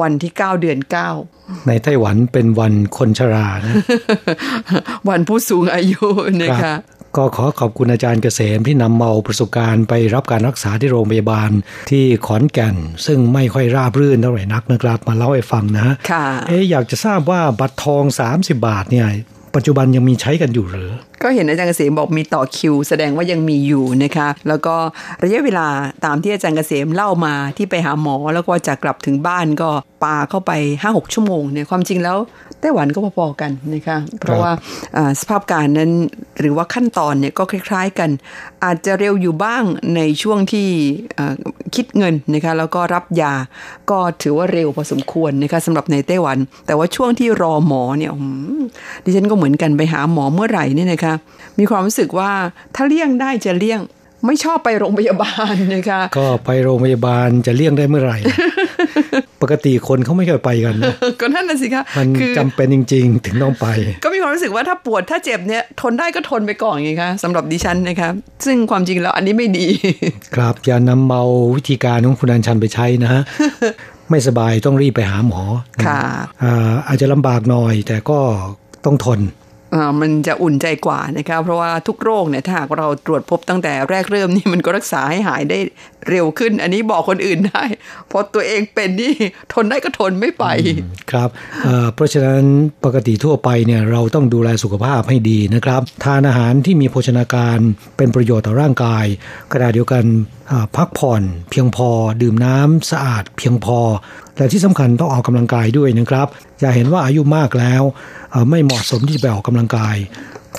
[0.00, 0.78] วันที่ 9 เดือน
[1.24, 3.74] 9 ในไต้หวันเป็นวันคนชรานะ
[5.08, 6.06] วันผู้สูงอายุ
[6.42, 6.74] นะคะ
[7.16, 11.50] ก็ขอขอบคุณอาจารย์เกษมที่นำเมาประสบการณ์ไปรับการรักษาที่โรงพยาบาล
[11.90, 19.06] ที่ขอนแก่น ซึ่งไม่ค่อยราบรื่นเท่าไหร่นักนะครับมาเล่าให้ฟังนะค่ะเอ๊อยากจะทราบว่าบัตรทอง 30 บาทเนี่ย
[19.54, 20.90] ปัจจุบันยังมีใช้กันอยู่หรือ
[21.22, 24.74] ก็เห็นอาจารย์เกษมบอกมีต่อคิว แสดงว่ายังมีอยู่นะคะ แล้วก็
[25.22, 25.66] ระยะเวลา
[26.04, 29.70] ตามที่อาจารย์เกษมเล่ามาที่ไปหาหมอแล้วก็จะกลับถึงบ้านก็
[30.04, 32.18] ปาเข้าไป 5-6 ชั่วโมงเนี่ยความจริงแล้ว
[32.60, 34.50] ไต้หวันก็พอๆกันนะคะเพราะว่า
[35.20, 35.90] สภาพการนั้น
[36.40, 38.10] หรือว่าขั้นตอนเนี่ยก็คล้าย ๆกัน
[38.64, 39.62] อาจจะเร็วอยู่บ้าง
[39.96, 40.68] ในช่วงที่
[41.74, 43.34] คิดเงินนะคะแล้วก็รับยา
[43.90, 48.12] ก็ถือว่าเร็วพอสมควรนะคะสำหรับในไต้หวัน แต่ว่าช่วงที่รอหมอเนี่ย
[49.04, 51.11] ดิฉันก็เหมือนกันไปหาหมอเมื่อไหร่นี่นะคะ
[51.58, 52.30] มีความรู้สึกว่า
[52.74, 53.82] ถ้าเลี่ยงได้จะเลี่ยง
[54.26, 58.18] ไม่ชอบไปโรงพยาบาลนะคะก็ไปโรงพยาบาลจะเลี่ยงได้เมื่อไหร่
[59.42, 63.66] ปกติคนเขาไม่เคยไปกันนะก็นั่นน่ะสิคะมันจำเป็นจริง ๆ ถึงต้องไป
[64.04, 68.10] ก็มีความรู้สึกว่าถ้าปวดถ้าเจ็บเนี่ยทนได้ก็ทนไปก่อนไงคะสำหรับดิฉันนะคะ
[68.46, 69.66] ซึ่งความจริงแล้วอันนี้ไม่ดี
[70.34, 71.22] ครับอย่านำเมา
[71.56, 73.22] วิธีการของคุณอันชันไปใช้นะฮะ
[74.10, 75.42] ไม่สบายต้องรีบไปหาหมอ
[75.86, 76.00] ค่ะ
[76.88, 78.18] อาจจะลำบากหน่อยแต่ก็
[78.84, 79.20] ต้องทน
[80.00, 85.58] มันจะอุ่นใจกว่านะคะเพราะว่าทุกโรคเนี่ยถ้าหากเราตรวจพบตั้งแต่แรกเริ่มนี่มันก็รักษาให้หายได้
[86.10, 87.64] เร็วขึ้น อันนี้บอกคนอื่นได้
[88.10, 89.14] พราะตัวเองเป็นนี่
[89.52, 90.44] ทนได้ก็ทนไม่ไป
[91.10, 91.28] ครับ
[91.94, 92.42] เพราะฉะนั้น
[92.84, 97.58] ปกติทั่วไปเนี่ยเราต้องดูแลสุขภาพให้ดีนะครับ ทานอาหารที่มีโภชนาการ
[97.96, 99.04] เป็นประโยชน์ต่อร่างกาย
[99.52, 100.04] ขณะเดียวกัน
[100.76, 101.88] พักผ่อนเพียงพอ
[102.22, 103.78] ดื่มน้ำสะอาดเพียงพอ
[104.36, 106.26] และที่สำคัญต้องออกกำลังกายด้วยนะครับ
[106.60, 107.82] อย่าเห็นว่าอายุมากแล้ว
[108.50, 109.96] ไม่เหมาะสมที่จะไปออกกำลังกาย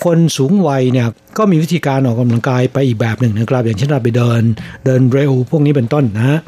[0.04, 1.08] คนสูงวัยเนี่ย
[1.38, 4.42] ก็มีวิธีการออกกำลังกายไปอีกแบบหนึ่งนะครับ อย่างเช่นเราไปเดิน
[4.86, 6.40] เดินเร็วพวกนี้เป็นต้นนะ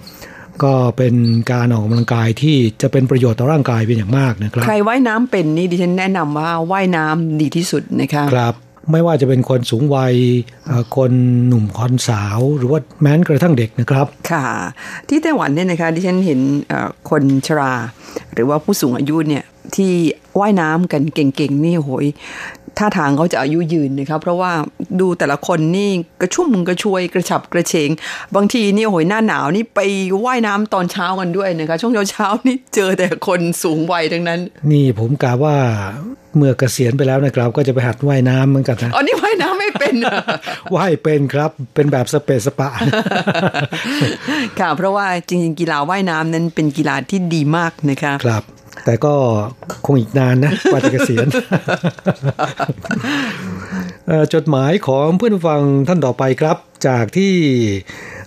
[0.64, 1.16] ก็เป็น
[1.52, 8.56] การออกกำลังกายที่จะเป็นประโยชน์ต่อร่างกายเป็นอย่างมากนะครับ ใครว่ายน้ำเป็นนี่ดิฉันแนะนำว่าว่ายน้ำดีที่สุดนะคะครับ
[8.91, 10.15] ไม่ว่าจะเป็นคนสูงวัย
[10.95, 11.12] คน
[11.48, 14.48] หนุ่มคนสาว หรือว่าแม้กระทั่งเด็กนะครับ ค่ะ
[15.10, 16.39] ที่ไต้หวันเนี่ยนะคะดิฉันเห็น
[17.10, 17.74] คนชรา
[18.34, 19.43] หรือว่าผู้สูงอายุเนี่ย
[19.76, 19.91] ที่
[20.39, 22.06] ว่ายน้ำกันเก่งๆ นี่โหย
[22.80, 24.52] ท่าทางเขาจะอายุยืนนะครับเพราะว่า
[25.00, 27.90] ดูแต่ละคนนี่กระชุ่มกระชวยกระฉับกระเฉง
[28.36, 29.80] บางทีนี่โหยหน้าหนาวนี่ไป
[30.26, 34.40] ว่ายน้ำตอนเช้ากันด้วยนะคะช่วงเช้าๆนี่เจอแต่คนสูงวัยทั้งนั้น
[34.72, 35.56] นี่ผมกาว่า
[36.38, 39.96] เมื่อเกษียณไปแล้วนะครับ ก็จะไปหัดว่ายน้ำเหมือนกันนะอ๋อนี่ว่ายน้ำไม่เป็น
[40.76, 42.70] ว่ายเป็นครับ เป็นแบบสเปซสปะ
[44.60, 48.44] ค่ะเพราะว่าจริงๆ กีฬาว่ายน้ำนั้นเป็นกีฬาที่ดีมากนะคะครับ
[48.86, 49.15] แต่ก็
[49.86, 51.28] คงอีกนานนะกว่าจะเกษียณ
[54.34, 57.34] จดหมายของเพื่อนฟังท่านต่อไปครับ จากที่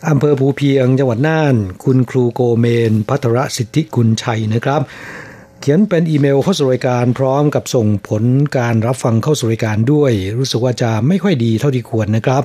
[0.09, 4.81] อำเภอภูเพียงจังหวัดน่าน คุณครูโกเมน พัทรสิทธิกุลชัยนะครับ
[5.61, 8.23] เขียนเป็นอีเมลเข้าสู่รายการพร้อมกับส่งผล
[8.59, 12.43] การรับฟังเข้าสู่รายการด้วย รู้สึกว่าจะไม่ค่อยดีเท่าที่ควรนะครับ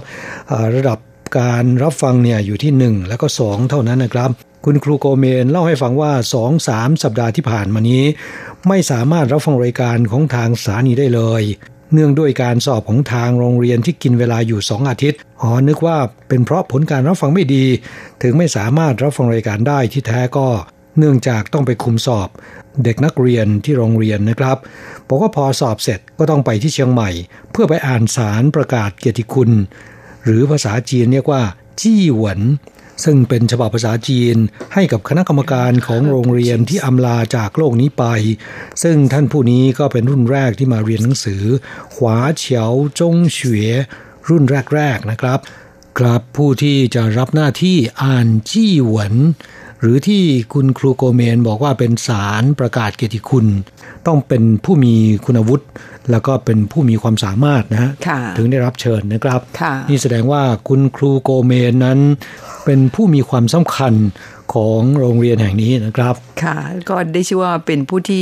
[0.76, 1.00] ระดับ
[1.40, 4.32] การรับฟังเนี่ยอยู่ที่ 1 แล้วก็ 2 เท่านั้นนะครับ
[4.66, 8.04] คุณครูโกเมนเล่าให้ฟังว่าสองสามสัปดาห์ที่ผ่านมานี้
[8.68, 11.44] ไม่สามารถรับฟังรายการของทางสถานีได้เลย
[11.94, 15.98] เนื่องด้วยการสอบของทางโรงเรียนที่กินเวลาอยู่สองอาทิตย์อ๋อนึกว่า
[16.28, 17.66] เป็นเพราะผลการรับฟังไม่ดี
[18.22, 20.48] ถึงไม่สามารถรับฟังรายการได้ที่แท้ก็
[20.98, 22.30] เนื่องจากต้องไปคุมสอบ
[22.84, 24.58] เด็กนักเรียนที่โรงเรียนนะครับ
[25.08, 27.10] บอกว่าพอสอบเสร็จก็ต้องไปที่เชียงใหม่
[27.52, 29.52] เพื่อไปอ่านสารประกาศเกียรติคุณ
[30.24, 31.42] หรือภาษาจีนเรียกว่า
[31.80, 32.40] จี้หวน
[33.04, 34.38] ซึ่งเป็นฉบับภาษาจีน
[34.74, 38.06] ให้กับคณะกรรมการของโรงเรียนที่อำลาจากโลกนี้ไป
[38.84, 41.44] ซึ่งท่านผู้นี้ก็เป็นรุ่นแรกที่มาเรียนหนังสือ
[41.96, 43.72] ขวาเฉียวจงเฉวย
[44.30, 44.44] รุ่น
[44.76, 45.40] แรก ๆ นะครับ
[46.00, 49.14] ครับผู้ที่จะรับหน้าที่อ่านจี้หวน
[49.84, 53.46] หรือที่คุณครูโกเมนบอกว่าเป็นสารประกาศเกียรติคุณ
[54.08, 54.94] ต้องเป็นผู้มี
[55.26, 55.66] คุณวุฒิ
[56.12, 57.92] แล้วก็เป็นผู้มีความสามารถนะฮะ
[58.38, 59.40] ถึงได้รับเชิญนะครับ
[59.90, 62.00] นี่แสดงว่าคุณครูโกเมนนั้น
[62.66, 63.94] เป็นผู้มีความสำคัญ
[64.54, 66.58] ของโรงเรียนแห่งนี้นะครับ ค่ะ
[66.90, 68.22] ก็ได้ชื่อว่าเป็นผู้ที่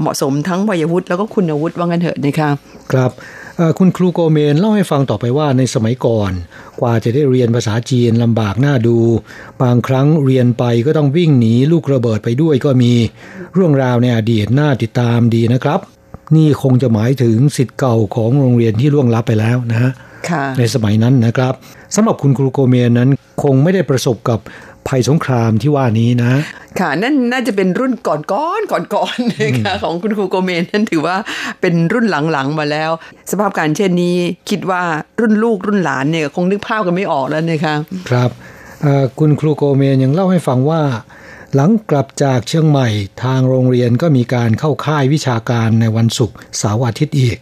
[0.00, 2.50] เหมาะสมทั้งวัยวุฒิแล้วก็คุณวุฒิว่างันเถอะนะคะ
[2.92, 3.10] ครับ
[3.78, 6.32] คุณครูโกเมนเล่าให้ฟังต่อไปว่าในสมัยก่อน
[6.80, 8.98] กว่าจะได้เรียนภาษาจีนลำบากหน้าดู
[9.62, 12.92] บางครั้งเรียนไปก็ต้องวิ่งหนีลูกระเบิดไปด้วยก็มี
[13.54, 15.80] เรื่องราวในอดีตน่าติดตามดีนะครับ
[16.36, 19.90] นี่คงจะหมายถึงสิทธิ์เก่าของโรงเรียนที่ล่วงลับไปแล้วนะฮะ
[20.58, 21.54] ในสมัยนั้นนะครับ
[21.94, 23.10] สำหรับคุณครูโกเมนนั้น
[23.42, 24.38] คงไม่ได้ประสบกับ
[24.88, 26.32] ภัยสงครามที่ว่านี้นะ
[26.78, 31.16] ค่ะนั่นน่าจะเป็นรุ่นก่อนก้อนก่อนก่อนนะคะของคุณครูโกเมนนั่นถือว่า
[31.60, 32.90] เป็นรุ่นหลังๆมาแล้ว
[33.30, 34.16] สภาพการเช่นนี้
[34.50, 34.82] คิดว่า
[35.20, 37.74] รุ่นลูกรุ่นหลานเนี่ยคงนึกภาพกันไม่ออกแล้วนะคะ
[38.10, 38.30] ครับ
[39.18, 40.82] คุณครูโกเมนยังเล่าให้ฟังว่า
[41.54, 42.88] หลังกลับจากเชียงใหม่
[43.22, 47.36] ทางโรงเรียนก็มีการเข้าค่ายวิชาการในวันศุกร์เสาร์อาทิตย์อีก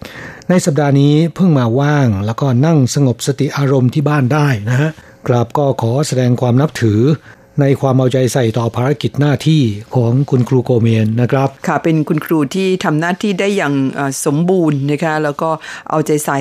[0.49, 4.91] ในสัปดาห์นี้เพิ่งมาว่างแล้วก็นั่งสงบสติอารมณ์ที่บ้านได้นะฮะ
[5.27, 7.01] กราบก็ขอแสดงความนับถือ
[7.61, 9.63] ในความเอาใจใส่ต่อภารกิจหน้าที่
[9.95, 13.75] ของคุณครูโกเมนนะครับ ค่ะเป็นคุณครูที่ทำหน้าที่ได้อย่าง
[14.27, 15.51] สมบูรณ์นะคะแล้วก็
[15.91, 16.39] เอาใจใส่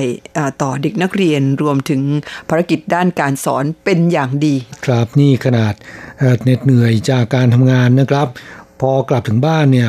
[0.62, 2.00] ต่อเด็กนักเรียนรวมถึง
[2.48, 4.54] ภารกิจด้านการสอนเป็นอย่างดี
[4.86, 5.74] ครับนี่ขนาด
[6.42, 8.28] เหน็ดเหนื่อยจากการทำงานนะครับ
[8.80, 9.88] พอกลับถึงบ้านเนี่ย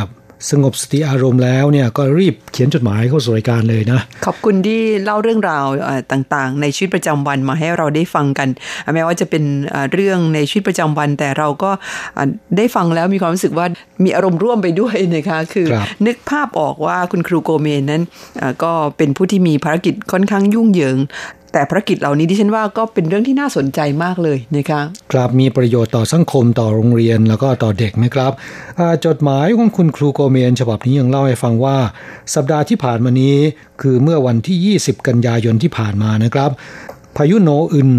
[0.52, 5.66] สงบสติอารมณ์แล้วเนี่ยก็รีบเขียนจดหมายเข้าสู่รายการเลยนะ ขอบคุณที่เล่าเรื่องราว
[6.12, 8.50] ต่างๆ ในชีวิตประจำวันมาให้เราได้ฟังกัน
[8.94, 9.44] แม้ว่าจะเป็น
[9.94, 11.72] เรื่องในชีวิตประจำวัน แต่เราก็
[12.58, 13.66] ได้ฟังแล้วมีความรู้สึกว่า
[14.04, 15.76] มีอารมณ์ร่วมไปด้วยนะคะคือค
[16.08, 18.04] นึกภาพออกว่าคุณครูโกเมนนั้น
[18.64, 20.98] ก็เป็นผู้ที่มีภารกิจค่อนข้างยุ่งเหยิง
[21.54, 28.32] แต่ภารกิจเหล่านี้ดิฉันว่าก็เป็นเรื่องที่น่าสนใจมากเลยนะคะครับมีประโยชน์ต่อสังคมต่อโรงเรียนแล้วก็ต่อเด็กนะครับ
[29.06, 31.78] จดหมายของคุณครูโกเมนฉบับนี้ยังเล่าให้ฟังว่า
[32.36, 33.36] สัปดาห์ที่ผ่านมานี้
[33.82, 36.50] คือเมื่อวันที่ 20 กันยายนที่ผ่านมานะครับ
[37.18, 37.90] พายุโนอึน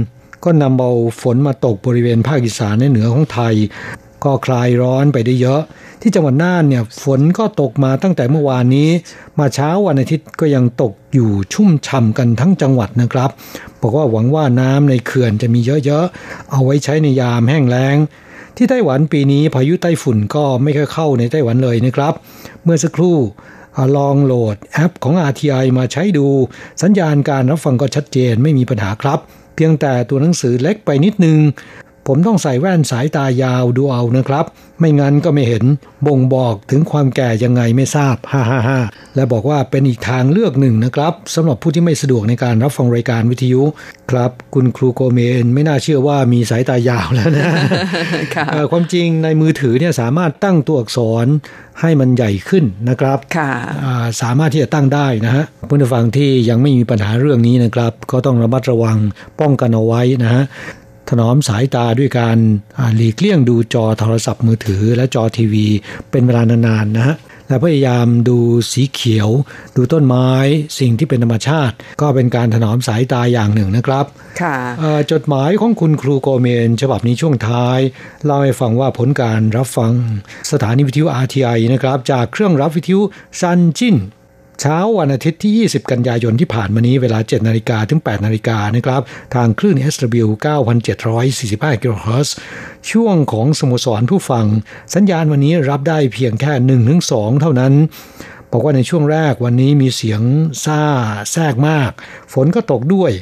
[0.44, 0.90] ก็นำเบา
[1.20, 3.54] ฝนมาตกบริเวณภาคอีสานในเหนือของไทย
[4.24, 5.60] ก็คลายร้อนไปได้เยอะ
[6.00, 8.88] ที่จังหวัดน่านเนี่ยฝนก็ตกมาตั้งแต่เมื่อวานนี้
[9.38, 13.30] มาเช้าวันอาทิตย์ก็ยังตกอยู่ชุ่มฉ่ากันทั้งจังหวัดนะครับ
[13.82, 17.96] บอกว่าหวังว่าน้ำในเขื่อนจะมีเยอะๆ เอาไว้ใช้ในยามแห้งแล้ง
[18.56, 22.14] ที่ไต้หวันปีนี้พายุไต้ฝุ่นก็ไม่เคยเข้าในไต้หวันเลยนะครับ
[22.64, 23.16] เมื่อสักครู่
[23.96, 26.26] ลองโหลดแอปของ RTI มาใช้ดู
[26.82, 29.18] สัญญาณการรับฟังก็ชัดเจนไม่มีปัญหาครับ
[29.54, 31.38] เพียงแต่ตัวหนังสือเล็กไปนิดนึง
[32.06, 34.44] ผมต้องใส่แว่นสายตายาวดูเอานะครับ
[34.80, 35.64] ไม่งั้นก็ไม่เห็น
[36.06, 38.80] บ่งบอกถึงความแก่ยังไงไม่ทราบฮ่าฮ่าฮ่า
[39.14, 43.62] และบอกว่าเป็นอีกทางเลือกหนึ่งนะครับสำหรับผู้ที่ไม่สะดวกในการรับฟังรายการวิทยุ
[44.10, 47.46] ครับ คุณครูโกเมนไม่น่าเชื่อว่ามีสายตายาวแล้วนะ
[48.70, 51.26] ความจริงในมือถือเนี่ยสามารถตั้งตัวอักษร
[51.80, 53.50] ให้มันใหญ่ขึ้นนะครับค่ะ
[54.22, 58.96] สามารถที่จะตั้งได้นะฮะผู้ฟังที่ยังไม่มีปัญหาเรื่องนี้นะครับ ก็ต้องระมัดระวัง
[59.40, 60.44] ป้องกันเอาไว้นะฮะ
[61.08, 62.38] ถนอมสายตาด้วยการ
[62.96, 65.66] หลีกเลี่ยงดูจอโทรศัพท์มือถือและจอทีวี
[66.10, 67.16] เป็นเวลานานๆนะฮะ
[67.48, 68.38] และพยายามดู
[68.72, 69.28] สีเขียว
[69.76, 70.28] ดูต้นไม้
[70.78, 74.04] สิ่งที่เป็นธรรมชาติ ก็เป็นการถนอมสายตาอย่างหนึ่งนะครับ
[74.42, 74.56] ค่ะ
[75.12, 77.78] จดหมายของคุณครูโกเมน ฉบับนี้ช่วงท้าย
[78.24, 79.92] เล่าให้ฟังว่าผลการรับฟัง
[80.50, 83.00] สถานีวิทยุ RTI นะครับ จากเครื่องรับวิทยุ
[83.40, 83.96] ซันจิน
[84.60, 89.02] เช้าวันอาทิตย์ที่ 20 กันยายนที่ผ่านมานี้เวลา 7 นาฬิกาถึง 8 นาฬิกานะครับ
[89.34, 90.26] ทางคลื่น SW
[91.04, 92.36] 9,745กิโลเฮิรตซ์
[92.90, 94.46] ช่วงของสโมสรผู้ฟัง
[94.94, 96.52] สัญญาณวันนี้รับได้เพียงแค่
[97.00, 97.72] 1-2 เท่านั้น
[98.50, 100.20] บอกว่าในช่วงแรกวันนี้มีเสียง
[100.64, 100.82] ซ่า
[101.32, 101.90] แทรกมาก
[102.32, 103.12] ฝนก็ตกด้วย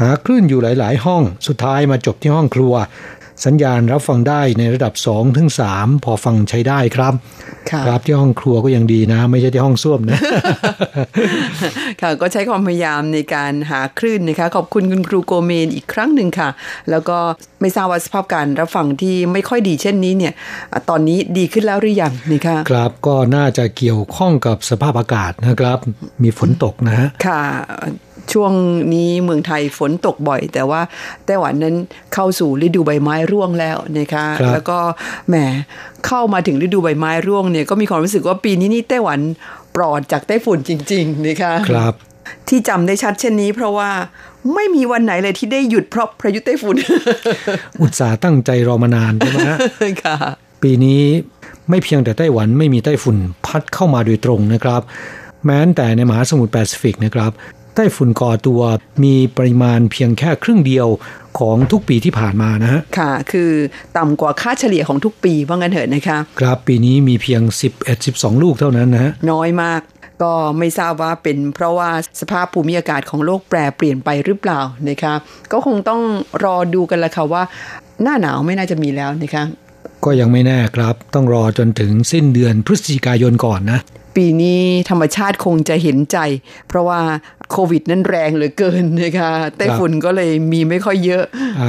[0.00, 2.74] หาคลื่นอยู่หลาย ๆ ห้อง สุดท้ายมาจบที่ห้องครัว
[3.44, 7.14] สัญญาณรับฟังได้ในระดับ2ถึง3พอฟังใช้ได้ครับ
[7.70, 10.18] ครับที่ห้องครัวก็ยังดีนะ ไม่ใช่ที่ห้องส้วมนะ
[12.00, 16.48] ค่ะก็ใช้ความพยายามในการหาคลื่นนะคะ ขอบคุณคุณครูโกเมนอีกครั้งหนึ่งค่ะ
[16.90, 17.18] แล้วก็
[17.60, 20.32] ไม่ทราบว่าสภาพการรับฟังที่ไม่ค่อยดีเช่นนี้เนี่ย
[20.88, 25.78] ตอนนี้ดีขึ้นแล้วหรือยังนะคะครับก็น่าจะเกี่ยวข้องกับสภาพอากาศนะครับ
[26.22, 27.42] มีฝนตกนะฮะค่ะ
[28.32, 28.52] ช่วง
[28.94, 30.80] นี้เมืองไทยฝนตกบ่อย แต่ว่า
[31.26, 31.76] ไต้หวันนั้น
[32.14, 34.78] เข้าสู่ฤดูใบไม้ร่วงแล้วนะคะคแล้วก็
[35.28, 35.36] แหม
[36.06, 39.20] เข้ามาถึงฤดูใบไม้ร่วงเนี่ยก็มีความรู้สึกว่าปีนี้นี่ไต้หวัน
[39.76, 41.94] ปลอดจากไต้ฝุ่นจริง ๆ นะคะครับ
[42.48, 43.90] ที่จำได้ชัดเช่นนี้เพราะว่า
[44.54, 46.76] ไม่มีวันไหนเลยที่ได้หยุดเพราะพายุไต้ฝุ่น
[47.82, 49.40] อุตสาห์ตั้งใจรอมานานใช่ไหม
[50.04, 50.16] ค่ะ
[50.62, 51.00] ปีนี้
[51.70, 54.82] ไม่เพียงแต่ไต้หวันไม่มีไต้ฝุ่นพัดเข้ามาโดยตรงนะครับ
[55.46, 57.32] แม้แต่ในมหาสมุทรแปซิฟิกนะครับ
[57.76, 58.60] ไต้ฝุ่นก่อตัว
[59.04, 60.86] มีปริมาณเพียงแค่ครึ่งเดียว
[61.38, 63.50] ของทุกปีที่ผ่านมานะฮะ ค่ะ คือ
[63.98, 67.42] ต่ำกว่าค่าเฉลี่ยของทุกปีว่างั้นเถอะนะคะ ครับปีนี้มีเพียง
[67.92, 69.80] 11-12 ลูกเท่านั้นนะฮะ น้อยมาก
[70.22, 75.14] ก็ไม่ทราบว่าเป็นเพราะว่าสภาพภูมิอากาศของโลกแปรเปลี่ยนไปหรือเปล่านะคะ
[75.52, 76.00] ก็คงต้อง
[76.44, 77.42] รอดูกันละค่ะว่า
[78.02, 79.44] หน้าหนาวไม่น่าจะมีแล้วนะคะ
[80.04, 83.80] ก็ยังไม่แน่ครับ ต้องรอจนถึงสิ้นเดือนพฤศจิกายนก่อนนะ
[84.16, 86.18] ปีนี้ธรรมชาติคงจะเห็นใจ
[86.68, 87.00] เพราะว่า
[87.50, 91.24] โควิดนั้นแรงเหลือเกินนะคะไต้ฝุ่นก็เลยมีไม่ค่อยเยอะ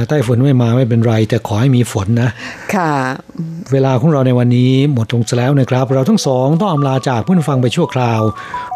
[0.08, 2.30] ไต้ฝุ่นไม่มาไม่เป็นไร แต่ขอให้มีฝนนะ
[2.74, 2.92] ค่ะ
[3.72, 8.20] เวลาของเราในวันนี้หมดลงแล้วนะครับ เราทั้งสองต้องอำลาจากผู้ฟังไปชั่วคราว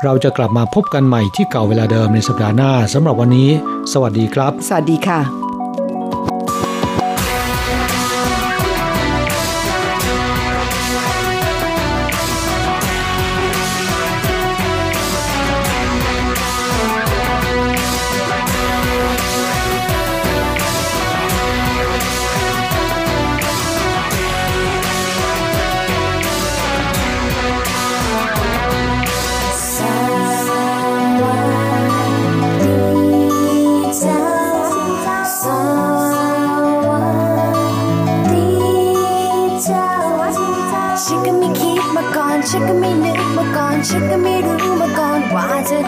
[0.05, 3.49] เราจะกลับมาพบกันใหม่ที่เก่าเวลาเดิมในสัปดาห์หน้าสำหรับวันนี้
[3.93, 5.52] สวัสดีครับ สวัสดีค่ะ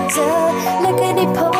[0.05, 0.11] วั
[1.51, 1.54] ส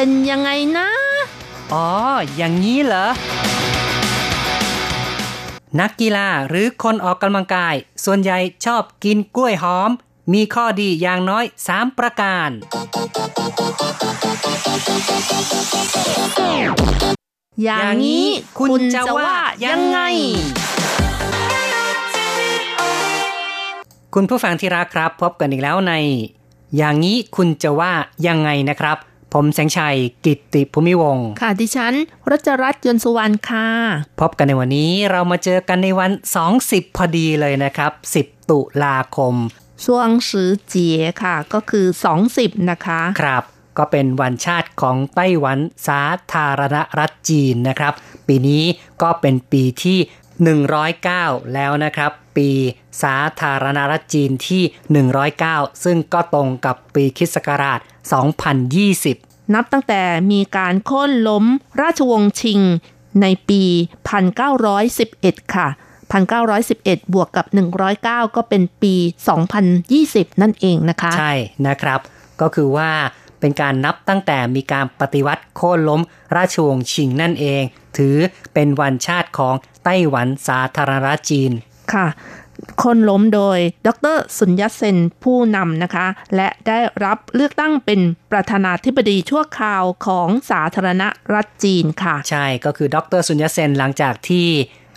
[0.00, 0.88] เป็นยังไงนะ
[1.72, 1.88] อ๋อ
[2.36, 3.06] อย่างนี้เหรอ
[5.80, 9.90] นักกีฬาหรือคนออกกำลังกาย ส่วนใหญ่ชอบกินกล้วยหอม
[10.32, 12.50] มีข้อดีอย่างน้อย 3 ประการ
[17.64, 18.26] อย่างนี้
[18.58, 19.34] คุณจะว่า
[19.66, 19.98] ยังไง
[24.14, 25.92] คุณผู้ฟังที่รักครับ พบกันอีกแล้วใน
[26.76, 27.92] อย่างนี้คุณจะว่า
[28.26, 28.98] ยังไงนะครับ
[29.32, 31.94] ผมแสงชัยกิตติภูมิวงศ์ค่ะดิฉัน
[32.30, 33.66] รัชรัตน์ยนต์สุวรรณค่ะ
[34.20, 36.10] พบกันในวันนี้เรามาเจอกันในวัน
[36.54, 39.34] 20 พอดีเลยนะครับ 10 ตุลาคม
[39.84, 41.86] ช่วงสือเจียค่ะ ก็คือ
[42.28, 43.44] 20 นะคะ ครับ
[43.78, 47.94] ก็เป็นวันชาติของไต้หวันสาธารณรัฐจีนนะครับ
[48.28, 48.62] ปีนี้
[49.02, 49.98] ก็เป็นปีที่
[50.76, 52.50] 109 แล้วนะครับ ปี
[53.02, 54.62] สาธารณรัฐจีนที่
[55.22, 57.80] 109 ซึ่งก็ตรงกับปีคริสต์ศักราช
[58.66, 61.44] 2020 นับตั้งแต่มีการโค่นล้ม
[61.80, 62.60] ราชวงศ์ชิง
[63.22, 63.62] ในปี
[64.78, 65.68] 1911 ค่ะ
[66.26, 67.46] 1911 บวกกับ
[67.90, 68.94] 109 ก็เป็นปี
[69.68, 71.34] 2020 นั่นเองนะคะ ใช่
[71.66, 72.00] นะครับ
[72.40, 72.90] ก็คือว่า
[73.40, 76.00] เป็นการนับตั้งแต่มีการปฏิวัติโค่นล้ม
[76.36, 77.62] ราชวงศ์ชิงนั่นเอง
[77.96, 78.16] ถือ
[78.54, 81.52] เป็นวันชาติของไต้หวันสาธารณรัฐจีน
[81.94, 82.06] ค่ะ
[82.82, 88.00] คนล้มโดย ดรสุญญเซนผู้นำนะคะ และได้รับเลือกตั้งเป็น
[88.32, 91.02] ประธานาธิบดีชั่วคราวของสาธารณ
[91.34, 94.48] รัฐจีนค่ะ ใช่ก็คือ ดรสุญญเซนหลังจากที่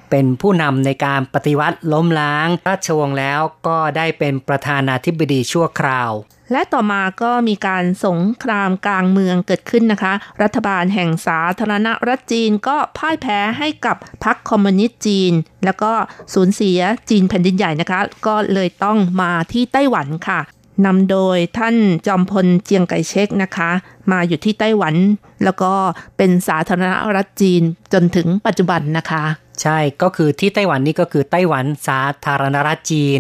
[0.10, 6.12] เป็นผู้นำในการปฏิวัติล้มล้าง ราชวงศ์แล้วก็ได้เป็นประธานาธิบดีชั่วคราว
[6.52, 15.34] และต่อมาก็มีการสงครามกลางเมืองเกิดขึ้นนะคะ รัฐบาลแห่งสาธารณรัฐจีนก็พ่ายแพ้ให้กับพรรคคอมมิวนิสต์จีน
[15.66, 15.92] แล้วก็
[16.34, 20.40] สูญเสียจีนแผ่นดินใหญ่นะคะ ก็เลยต้องมาที่ไต้หวันค่ะ
[20.86, 21.76] นำโดยท่าน
[22.08, 23.70] จอมพลเจียงไคเชกนะคะ
[24.12, 24.96] มาอยู่ที่ไต้หวัน
[25.44, 25.74] แล้วก็
[26.18, 27.62] เป็นสาธารณรัฐจีน
[27.94, 29.24] จนถึงปัจจุบันนะคะ
[29.62, 33.20] ใช่ก็คือที่ไต้หวันนี่ก็คือไต้หวันสาธารณรัฐจีน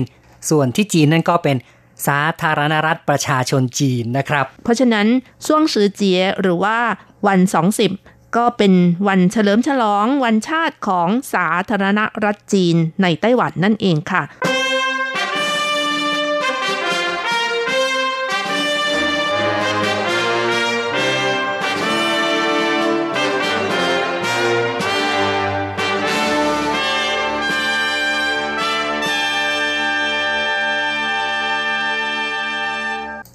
[0.50, 1.58] ส่วนที่จีนนั่นก็เป็น
[2.08, 5.08] สาธารณรัฐประชาชนจีนนะครับ เพราะฉะนั้น
[5.48, 6.78] ช่วงสือเจียหรือว่า
[7.28, 7.40] วัน
[7.90, 8.74] 20 ก็เป็น
[9.08, 14.24] วันเฉลิมฉลองวันชาติของสาธารณรัฐจีนในไต้หวันนั่นเองค่ะ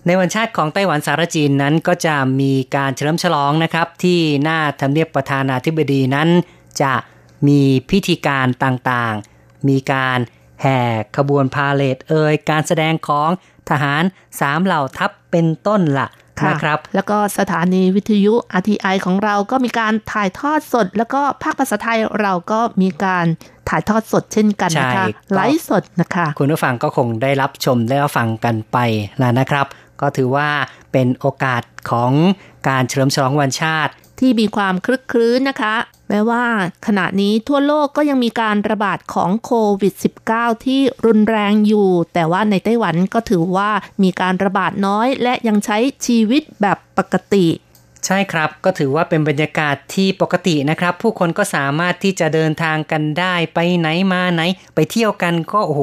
[0.06, 6.28] ในวันชาติของไต้หวันสารจีนนั้นก็จะมีการเฉลิมฉลองนะครับ ที่หน้าทำเนียบประธานาธิบดีนั้น
[6.82, 6.94] จะ
[7.48, 10.18] มีพิธีการต่างๆ มีการ
[10.62, 10.80] แห่
[11.16, 13.30] ขบวนพาเลทเอ่ยการแสดงของ
[13.70, 14.02] ทหาร
[14.40, 16.08] สามเหล่าทัพเป็นต้นละ
[16.40, 23.26] ค่ะนะครับแล้วก็สถานีวิทยุ RTI ของเราก็มีการถ่ายทอดสด แล้วก็ภาคภาษาไทยเราก็มีการ
[23.68, 28.78] ถ่ายทอดสดเช่นกันนะคะใช่ก็ไลฟ์สดนะคะ คุณผู้ฟังก็คงได้รับชมได้รับฟังกันไป
[29.18, 29.66] แล้วนะครับ
[30.00, 30.50] ก็ถือว่า
[30.92, 32.12] เป็นโอกาสของ
[32.68, 35.76] การเฉลิมฉลองวันชาติที่มีความคลึกคลื้นนะคะ
[36.08, 36.44] แม้ว่า
[36.86, 39.94] ขณะนี้ทั่วโลกก็ยังมีการระบาดของโควิด
[40.28, 43.70] -19 ที่รุนแรงอยู่ แต่ว่าในไต้หวันก็ถือว่า
[44.02, 47.46] มีการระบาดน้อย และยังใช้ชีวิตแบบปกติ
[48.04, 54.42] ใช่ครับก็ถือว่าเป็นบรรยากาศที่ปกตินะครับ ผู้คนก็สามารถที่จะเดินทางกันได้ไปไหนมาไหน
[54.74, 55.82] ไปเที่ยวกันก็โอ้โห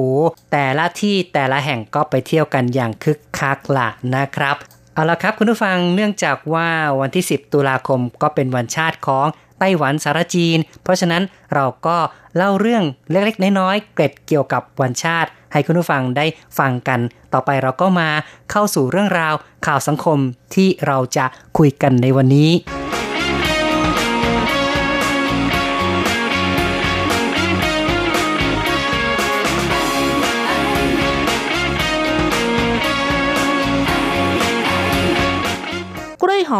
[0.51, 4.57] แต่ละที่แต่ละแห่งก็ไปเที่ยวกันอย่างคึกคักละนะครับ
[4.93, 9.27] เอาละครับคุณผู้ฟังเนื่องจากว่าวันที่ 10 ตุลาคมก็เป็นวันชาติของ
[9.63, 11.97] ต้หวันสารจีน เพราะฉะนั้นเราก็
[12.35, 16.25] เล่าเรื่องเล็กๆ น้อยๆเกร็ดเกี่ยวกับวันชาติ ให้คุณผู้ฟังได้
[16.59, 16.99] ฟังกัน
[17.33, 18.09] ต่อไปเราก็มา
[18.51, 19.33] เข้าสู่เรื่องราว
[19.65, 20.19] ข่าวสังคม
[20.55, 21.25] ที่เราจะ
[21.57, 22.51] คุยกันในวันนี้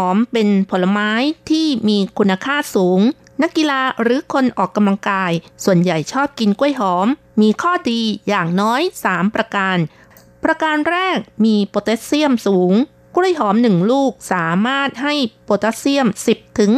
[0.04, 1.10] อมเป็นผลไม้
[1.50, 3.00] ที่มีคุณค่าสูง
[3.42, 5.32] นักกีฬาหรือคนออกกำลังกาย
[5.64, 7.06] ส่วนใหญ่ชอบกินกล้วยหอม
[7.40, 9.76] มีข้อดีอย่างน้อย 3 ประการ
[10.44, 12.72] ประการแรกมีโพแทสเซียมสูง
[13.16, 15.14] กล้วยหอมหนึ่งลูกสามารถให้
[15.44, 16.06] โพแทสเซียม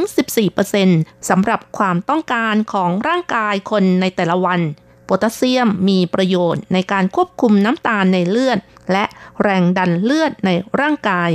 [0.08, 4.60] 10-14%สำหรับความต้องการของร่างกายคนในแต่ละวัน
[5.04, 8.58] โพแทสเซียมมีประโยชน์ในการควบคุมน้ำตาลในเลือด
[8.92, 9.04] และ
[9.42, 10.50] แรงดันเลือดใน
[10.80, 11.30] ร่างกาย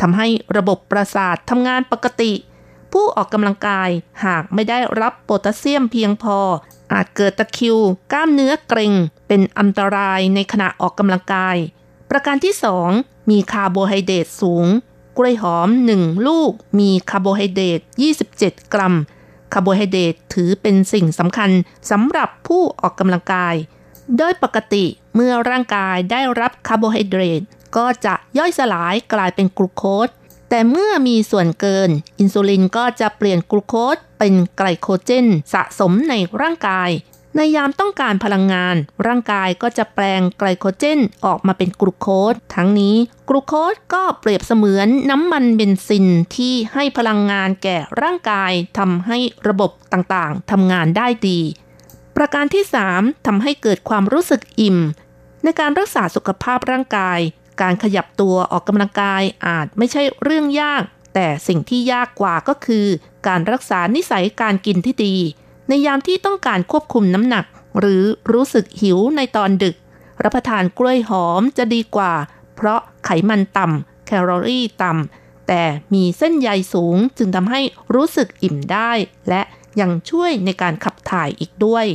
[0.00, 0.26] ทำให้
[0.56, 2.32] ระบบประสาททำงานปกติ
[2.92, 3.90] ผู้ออกกำลังกาย
[4.24, 6.38] หากไม่ได้รับโพแทสเซียมเพียงพอ
[6.92, 7.76] อาจเกิดตะคิว
[8.12, 8.92] กล้ามเนื้อเกร็ง
[9.28, 11.56] เป็นอันตรายในขณะออกกำลังกาย
[12.10, 12.54] ประการที่
[12.92, 15.68] 2 มีคาร์โบไฮเดรตสูง กล้วยหอม
[15.98, 17.80] 1 ลูก มีคาร์โบไฮเดรต
[18.26, 18.94] 27 กรัม
[19.52, 21.50] คาร์โบไฮเดรตถือเป็นสิ่งสำคัญ
[21.90, 23.54] สำหรับผู้ออกกำลังกาย
[24.16, 24.84] โดยปกติ
[25.14, 27.42] เมื่อร่างกายได้รับคาร์โบไฮเดรต
[27.76, 30.08] ก็จะย่อยสลายกลายเป็นกลูโคส
[30.50, 36.90] แต่เมื่อมีส่วนเกิน อินซูลินก็จะเปลี่ยนกลูโคสเป็นไกลโคเจน สะสมในร่างกาย
[37.36, 42.96] ในยามต้องการพลังงาน ร่างกายก็จะแปลงไกลโคเจนออกมาเป็นกลูโคสทั้งนี้
[43.28, 46.06] กลูโคสก็เปรียบเสมือนน้ำมันเบนซิน
[46.36, 49.18] ที่ให้พลังงานแก่ร่างกายทำให้
[49.48, 51.40] ระบบต่างๆทำงานได้ดี
[52.16, 52.64] ประการที่
[52.94, 54.78] 3ทำให้เกิดความรู้สึกอิ่ม
[55.44, 57.18] ในการรักษาสุขภาพร่างกาย
[57.60, 60.82] การขยับตัวออกกำลังกายอาจไม่ใช่เรื่องยาก
[61.14, 62.86] แต่สิ่งที่ยากกว่าก็คือ
[63.26, 65.16] การรักษานิสัยการกินที่ดี
[65.68, 67.44] ในยามที่ต้องการควบคุมน้ำหนัก
[67.78, 69.76] หรือรู้สึกหิวในตอนดึก
[70.22, 72.12] รับประทานกล้วยหอมจะดีกว่า
[72.56, 75.62] เพราะไขมันต่ำแคลอรี่ต่ำแต่
[75.94, 77.60] มีเส้นใยสูงจึงทำให้
[77.94, 78.92] รู้สึกอิ่มได้
[79.28, 79.42] และ
[79.80, 81.86] ยังช่วยในการขับถ่ายอีกด้วย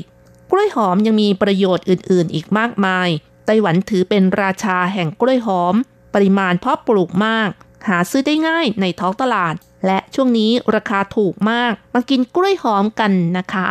[0.51, 3.09] กล้วยหอมยังมีประโยชน์อื่น ๆ อีกมากมาย
[3.46, 5.76] ไต้หวันถือเป็นราชาแห่งกล้วยหอม
[6.14, 7.50] ปริมาณเพาะปลูกมาก
[7.88, 9.54] หาซื้อได้ง่ายในท้องตลาด
[9.86, 13.70] และช่วงนี้ราคาถูกมาก มากินกล้วยหอมกันนะคะ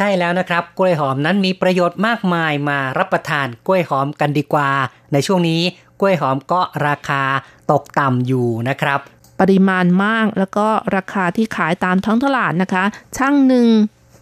[0.00, 4.70] ใช่แล้วนะครับ กล้วยหอมนั้นมีประโยชน์มากมายมารับประทานกล้วยหอมกันดีกว่า
[5.12, 5.62] ในช่วงนี้
[6.00, 7.22] กล้วยหอมก็ราคา
[7.70, 9.00] ตกต่ำอยู่นะครับ
[9.40, 12.84] ปริมาณมากแล้วก็ราคาที่ขายตามท้องตลาดนะคะ
[13.16, 13.68] ช่างหนึ่ง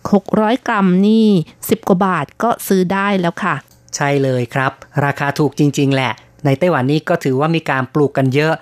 [0.04, 1.26] 600 กรัมนี่
[1.58, 3.54] 10 กว่าบาทก็ซื้อได้แล้วค่ะ
[3.96, 4.72] ใช่เลยครับ
[5.04, 6.12] ราคาถูกจริง ๆ แหละ
[6.44, 8.54] ในไต้หวันนี่ก็ถือว่ามีการปลูกกันเยอะ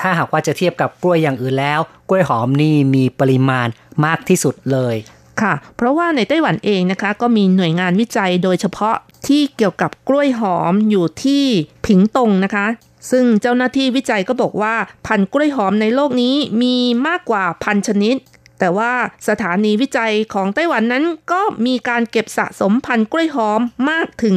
[0.00, 3.68] ถ้าหากว่าจะเทียบกับกล้วยอย่างอื่นแล้ว กล้วยหอมนี่มีปริมาณ
[4.04, 4.96] มากที่สุดเลย
[5.42, 8.96] ค่ะ เพราะว่าในไต้หวันเองนะคะ ก็มีหน่วยงานวิจัยโดยเฉพาะ
[9.28, 11.44] ที่เกี่ยวกับกล้วยหอมอยู่ที่
[11.86, 12.66] ผิงตงนะคะ
[13.10, 14.74] ซึ่งเจ้าหน้าที่วิจัยก็บอกว่า
[15.06, 16.76] พันธุ์กล้วยหอมในโลกนี้มี
[17.06, 18.16] มากกว่าพันชนิด
[18.58, 18.92] แต่ว่า
[19.28, 23.60] สถานีวิจัยของไต้หวันนั้นก็มีการเก็บสะสมพันธุ์กล้วยหอม
[23.90, 24.36] มากถึง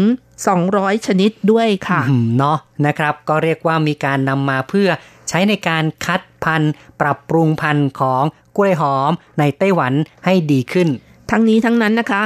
[0.54, 4.90] 200 ชนิดด้วยค่ะอืมเนาะนะครับ ก็เรียกว่ามีการนำมาเพื่อ
[5.30, 6.72] ใช้ในการคัดพันธุ์
[7.02, 8.24] ปรับปรุงพันธุ์ของ
[8.58, 9.94] กล้วยหอมในไต้หวัน
[10.26, 10.88] ให้ดีขึ้น
[11.32, 12.22] ทั้งนี้ทั้งนั้นนะคะ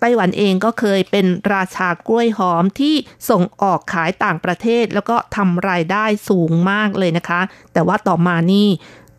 [0.00, 2.94] ไต้หวันเองก็เคยเป็นราชากล้วยหอมที่
[3.30, 7.40] ส่งออกขายต่างประเทศ แล้วก็ทำรายได้สูงมากเลยนะคะ
[7.72, 8.66] แต่ว่าต่อมานี่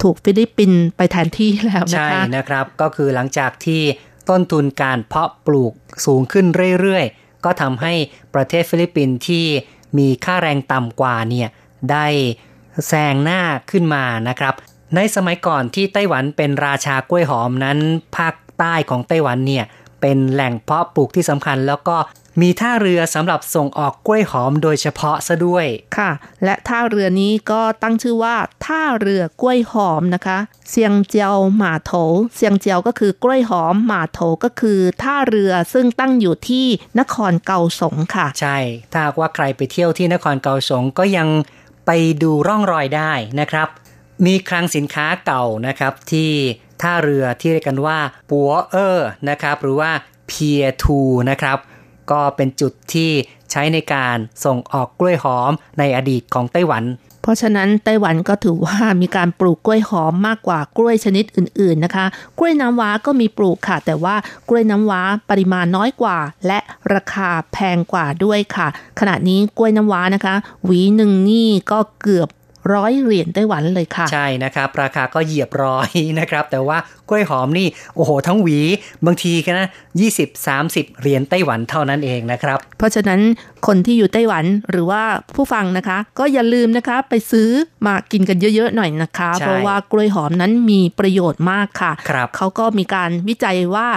[0.02, 3.82] ถูกฟิลิปปินส์ไปแทนที่แล้วนะใช่คะนะครับก็คือหลังจากที่
[4.30, 5.74] ต้นทุนการเพาะปลูก
[6.06, 6.46] สูงขึ้น
[6.82, 7.94] เรื่อยๆ ก็ทำให้
[8.34, 9.46] ประเทศฟิลิปปินส์ที่
[9.98, 11.50] มีค่าแรงต่ำกว่าเนี่ย
[11.92, 12.08] ได้
[12.88, 13.42] แซงหน้า
[13.72, 14.54] ขึ้นมานะครับ
[14.96, 17.78] ในสมัยก่อนที่ไต้หวันเป็นราชากล้วยหอมนั้น
[18.18, 19.66] ภาคใต้ของไต้หวันเนี่ย
[20.02, 21.98] เป็นแหล่งเพาะปลูกที่สำคัญแล้วก็
[22.42, 25.66] มีท่าเรือสำหรับส่งออกกล้วยหอมโดยเฉพาะซะด้วย
[25.98, 26.12] ค่ะ
[26.44, 30.38] และท่าเรือนี้ก็ตั้งชื่อว่าท่าเรือกล้วยหอมนะคะ
[30.70, 31.92] เซียงเจียวหมาโถ
[32.36, 36.66] เซียงเจียวก็คือกล้วยหอมหมาโถก็คือท่าเรือซึ่งตั้งอยู่ที่
[37.00, 38.58] นครเกาสงค่ะ ใช่
[38.92, 41.28] ถ้าหากว่าใครไปเที่ยวที่นครเกาสงก็ยัง
[41.86, 41.92] ไป
[42.24, 43.68] ดูร่องรอยได้นะครับ
[44.26, 46.32] มีคลังสินค้าเก่านะครับที่
[46.82, 48.00] ท่าเรือที่เรียกกันว่า
[48.30, 49.92] ปัวเออร์นะครับหรือว่า
[50.28, 51.00] เพียทู
[51.30, 51.58] นะครับ
[52.12, 53.12] ก็เป็นจุดที่
[53.52, 56.84] ใช้ในการส่งออกกล้วยหอมในอดีตของไต้หวัน
[57.22, 62.06] เพราะฉะนั้นไต้หวันก็ถือว่ามีการปลูกกล้วยหอมมากกว่ากล้วยชนิดอื่นๆนะคะ
[62.38, 64.16] กล้วยน้ำว้าก็มีปลูกค่ะ แต่ว่า
[64.50, 66.60] กล้วยน้ำว้าปริมาณน้อยกว่า และ
[66.94, 68.68] ราคาแพงกว่าด้วยค่ะ
[69.00, 70.36] ขณะนี้กล้วยน้ำว้านะคะ
[70.66, 72.30] หวีหนึ่งนี่ก็เกือบ
[72.74, 75.90] ร้อยเหรียญไต้หวันเลยค่ะ ใช่นะครับ ราคาก็เหยียบร้อย
[76.20, 76.78] นะครับ แต่ว่า
[77.10, 78.60] กล้วยหอมนี่โอ้โห ทั้งหวี
[79.06, 79.68] บางทีก็นะ
[80.34, 83.22] 20-30เหรียญไต้หวันเท่านั้นเองนะครับ เพราะฉะนั้น
[83.68, 85.04] คนที่อยู่ไต้หวันหรือว่า
[85.36, 87.50] ผู้ฟังนะคะ ก็อย่าลืมนะคะไปซื้อ
[87.86, 93.88] มากินกันเยอะๆหน่อยนะคะใช่เพราะว่ากล้วยหอมนั้นมีประโยชน์มากค่ะครับเขาก็มีการวิจัยว่า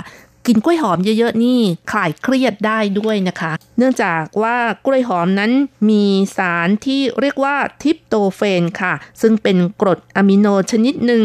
[0.49, 5.53] กินกล้วยหอมเยอะๆนี่คลายเครียดได้ด้วยนะคะ เนื่องจากว่ากล้วยหอมนั้น
[5.89, 6.05] มี
[6.37, 11.25] สารที่เรียกว่าทริปโตเฟนค่ะ ซึ่งเป็นกรดอะมิโนชนิดหนึ่ง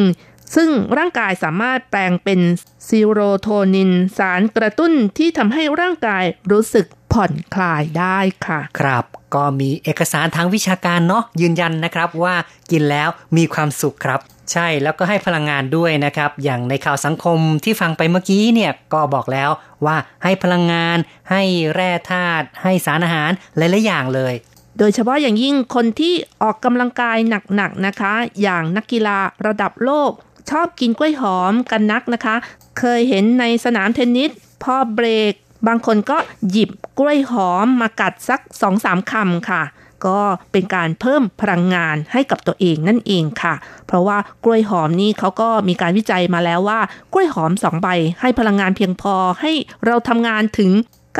[0.55, 2.39] ซึ่งร่างกายสามารถแปลงเป็น
[2.87, 9.05] ซีโรโทนิน สารกระตุ้นที่ทำให้ร่างกายรู้สึกผ่อนคลายได้ค่ะ ครับ
[9.35, 12.35] ก็มีเอกสารทางวิชาการเนาะยืนยันนะครับว่า
[12.71, 14.19] กินแล้วมีความสุขครับ
[14.51, 19.49] ใช่แล้วก็ให้พลังงานด้วยนะครับ อย่างในข่าวสังคมที่ฟังไปเมื่อกี้เนี่ยก็บอกแล้ว
[19.85, 20.97] ว่าให้พลังงาน
[21.31, 21.41] ให้
[21.75, 24.33] แร่ธาตุให้สารอาหารหลายๆอย่างเลย
[24.79, 27.17] โดยเฉพาะอย่างยิ่งคนที่ออกกำลังกาย
[27.55, 29.17] หนักๆนะคะ อย่างนักกีฬา
[29.47, 30.11] ระดับโลก
[30.49, 32.35] ชอบกินกล้วยหอมกันนักนะคะ
[32.79, 34.29] เคยเห็นในสนามเทนนิส
[34.63, 35.33] พอเบรก
[35.67, 36.17] บางคนก็
[36.51, 36.69] หยิบ
[36.99, 39.61] กล้วยหอมมากัดสักสองสามคำค่ะ
[40.07, 40.19] ก็
[40.51, 43.53] เป็นการเพิ่มพลังงานให้กับตัวเองนั่นเองค่ะ
[43.87, 46.79] เพราะว่ากล้วยหอมนี่เขาก็มีการวิจัยมาแล้วว่า
[47.13, 47.87] กล้วยหอมสองใบ
[48.21, 49.51] ให้พลังงานเพียงพอให้
[49.85, 50.71] เราทำงานถึง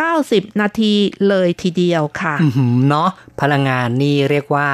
[0.05, 0.93] 90 นาที
[1.27, 3.09] เลยทีเดียวค่ะอือหือเนาะ
[3.41, 4.67] พลังงานนี่เรียกว่า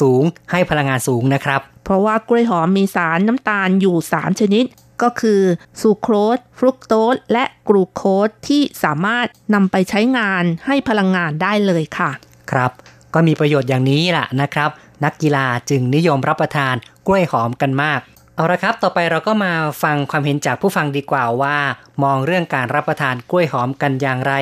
[0.00, 4.64] สูงให้พลังงานสูงนะครับ เพราะว่ากล้วยหอมมีสารน้ำตาลอยู่ 3 ชนิด
[5.02, 5.40] ก็คือ
[5.80, 12.10] ซูโครสฟรุกโตสและกลูโคสที่สามารถนำไปใช้งานให้พลังงานได้เลยค่ะ
[12.50, 12.72] ครับ
[13.14, 14.70] ก็มีประโยชน์อย่างนี้ล่ะนะครับ
[15.04, 16.74] นักกีฬาจึงนิยมรับประทาน
[17.06, 18.00] กล้วยหอมกันมาก
[18.36, 19.52] เอาละครับ ต่อไปเราก็มา
[19.82, 21.58] ฟังความเห็นจากผู้ฟังดีกว่าว่า
[22.02, 24.34] มองเรื่องการรับประทานกล้วยหอมกันอย่างไร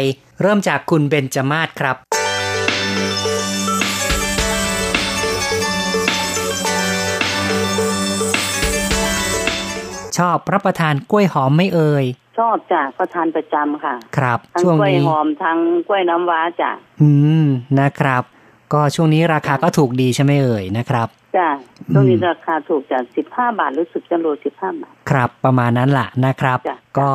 [0.42, 1.96] เริ่มจากคุณเบนจมาศครับ
[10.18, 12.04] ชอบรับประทานกล้วยหอมไม่เอ่ย
[12.38, 15.58] ชอบจ้ะก็ทานประจำค่ะ ครับทั้งช่วงกล้วยนี้หอมทั้ง
[15.88, 16.70] กล้วยน้ำว้าจ้ะ
[17.02, 17.10] อื
[17.44, 17.46] ม
[17.80, 18.22] นะครับ
[18.72, 21.48] ก็ช่วงนี้ราคาก็ถูกดีใช่ไหมเอ่ยนะครับจ้ะ
[21.92, 27.10] ช่วงนี้ราคาถูกจากสิบห้าบาทรู้สึกจะโลสิบห้าบาทครับประมาณนั้นแหละนะครับจ้ะก็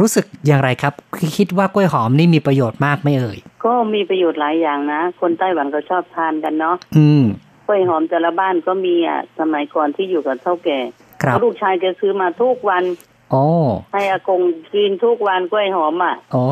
[0.00, 0.94] รู้สึกอย่างไรครับ
[1.38, 7.22] คิดว่ากล้วยหอมนี่มีประโยชน์มากไหมเอ่ย ก็มีประโยชน์หลายอย่างนะ คนไต้หวันก็ชอบทานกันเนาะอืม
[7.66, 10.78] กล้วยหอมแต่ละบ้านก็มีอะสมัยก่อนที่อยู่กับเท่าแก่
[11.22, 12.84] ครับลูกชายแกซื้อมาทุกวัน
[13.30, 13.44] โอ้
[13.92, 14.42] ให้อากง
[14.72, 16.42] กินทุกวันกล้วยหอมอะโอ้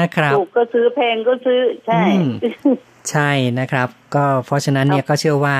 [0.00, 2.28] นะครับถูกก็ซื้อแพงก็ซื้อใช่อืม
[3.10, 5.56] ใช่นะครับ ก็เพราะฉะนั้นเนี่ยก็เชื่อว่า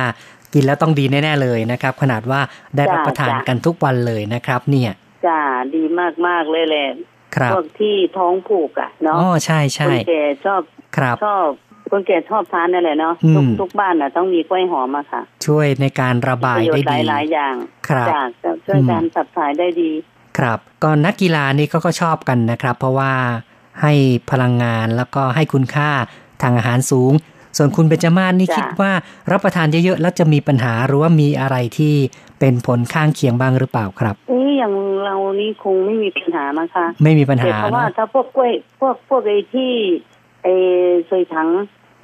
[0.52, 2.40] กินแล้วต้องดีแน่ๆเลยนะครับ ขนาดว่า
[2.76, 4.90] ได้รับประทานกันทุกวันเลยนะครับ เนี่ย
[5.26, 5.40] จ้า
[5.74, 5.82] ดี
[6.26, 6.88] มากๆเลยแหละ
[7.36, 10.62] ครับพวกที่ท้องผูกอะเนาะอ๋อใช่คใช่นแก่ชอบ
[10.96, 11.48] ครับชอบ
[11.90, 17.54] คนแก่ชอบทานนั่นแหละเนาะอืมทุกทุกบ้านน่ะต้องมีกล้วยหอมอะค่ะ ช่วยในการระบายประโยชได้น์หลาดียหลายๆอย่าง
[17.88, 18.24] ครับจา
[18.54, 19.90] กช่วยการขับถ่ายได้ดี
[20.38, 23.12] ครับก็นักกีฬานี่เขาก็ชอบกันนะครับ เพราะว่า
[23.82, 23.92] ให้
[24.30, 25.90] พลังงานแล้วก็ให้คุณค่า
[26.42, 27.12] ทางอาหารสูง
[27.56, 28.92] ส่วนคุณเบญจมาศนี่จ้ะคิดว่า
[29.32, 31.94] รับประทานเยอะๆแล้วจะมีปัญหาหรือว่ามีอะไรที่
[32.40, 34.72] เป็นผลข้างเคียงบ้างหรือเปล่าครับเอ๊ะอย่าง
[35.04, 39.72] เรานี่คงไม่มีปัญหามั้งคะไม่มีปัญแต่หาเพราะว่าเนาะถ้าพวกกล้วยพวกพวกไอ้ที่
[40.42, 40.54] ไอ้
[41.08, 41.48] ซอยถัง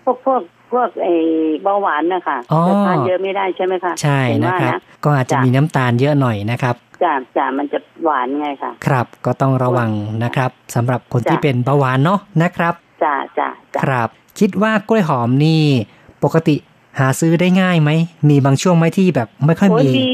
[0.05, 1.15] พวกพวกพวกไอ้
[1.63, 9.91] เบาหวานนะคะอ๋อจะทานเยอะไม่ได้ใช่ไหมคะใช่เห็นะว่าครับก็อาจจะมีน้ำตาลเยอะหน่อยนะครับจ้าจ้ามันจะหวานไงค่ะ ครับ ก็ต้องระวัง
[10.25, 14.09] นะครับสำหรับคนจ้ะที่เป็นเบาหวานเนาะนะครับจ้าจ้าจ้าครับ
[14.39, 15.63] คิดว่ากล้วยหอมนี่
[16.25, 16.57] ปกติ
[16.99, 17.91] หาซื้อได้ง่ายไหม
[18.29, 20.09] มีบางช่วงไหมที่แบบไม่ค่อยโอ้ยมีมี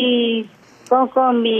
[0.91, 1.59] ก็ก็มี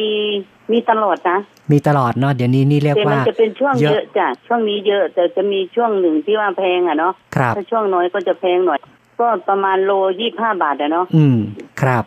[0.73, 1.39] มีตลอดนะ
[1.73, 8.81] มีตลอดเนาะเดี๋ยวนี้นี่เรียกแต่มันว่าจะเป็นช่วงเยเยอะอะจ้ะช่วงนี้เยอะแต่จะมีช่วงหนึ่งที่ว่าแพงอะเนาะครับถ้าช่วงน้อยก็จะแพงหน่อย
[9.21, 11.39] ก็ประมาณโลยี่ห้าบาทอะเนาะอืม
[11.81, 12.05] ครับ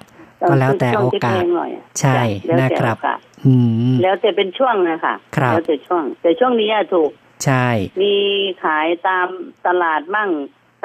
[0.50, 3.54] ก็แล้วแต่ช่งโอที่กาแพสงหน่อยอใช่จ้แล้วแต่นะครับโอกาสอื
[3.92, 7.10] ม แล้วแต่เป็นช่วงนะคะครับแล้วแต่ช่วง แต่ช่วงนี้อะถูก
[7.46, 7.68] ใช่
[8.02, 8.16] มี
[8.64, 9.28] ขายตาม
[9.68, 10.30] ตลาดบ้าง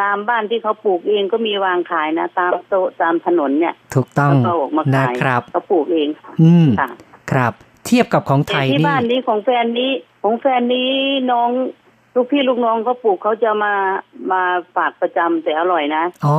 [0.01, 6.89] ตามบ้านที่เขาปลูกเองก็มีวางขายนะ ตามโต๊ะตามถนนเนี่ย ถูกต้องแล้วก็ออกมานะขายครับเขาปลูกเองค่ะอืมค่ะ
[7.33, 7.53] ครับ
[7.87, 9.93] เทียบกับของไทแต่ยที่นี่บ้านนี้ของแฟนนี้
[10.23, 10.91] ของแฟนนี้
[11.33, 11.51] น้อง
[12.15, 13.75] ลูกพี่ลูกน้องเขาปลูกเขาจะมา
[14.33, 14.43] มา
[14.77, 16.39] ฝากประจำแต่อร่อยนะอ๋อ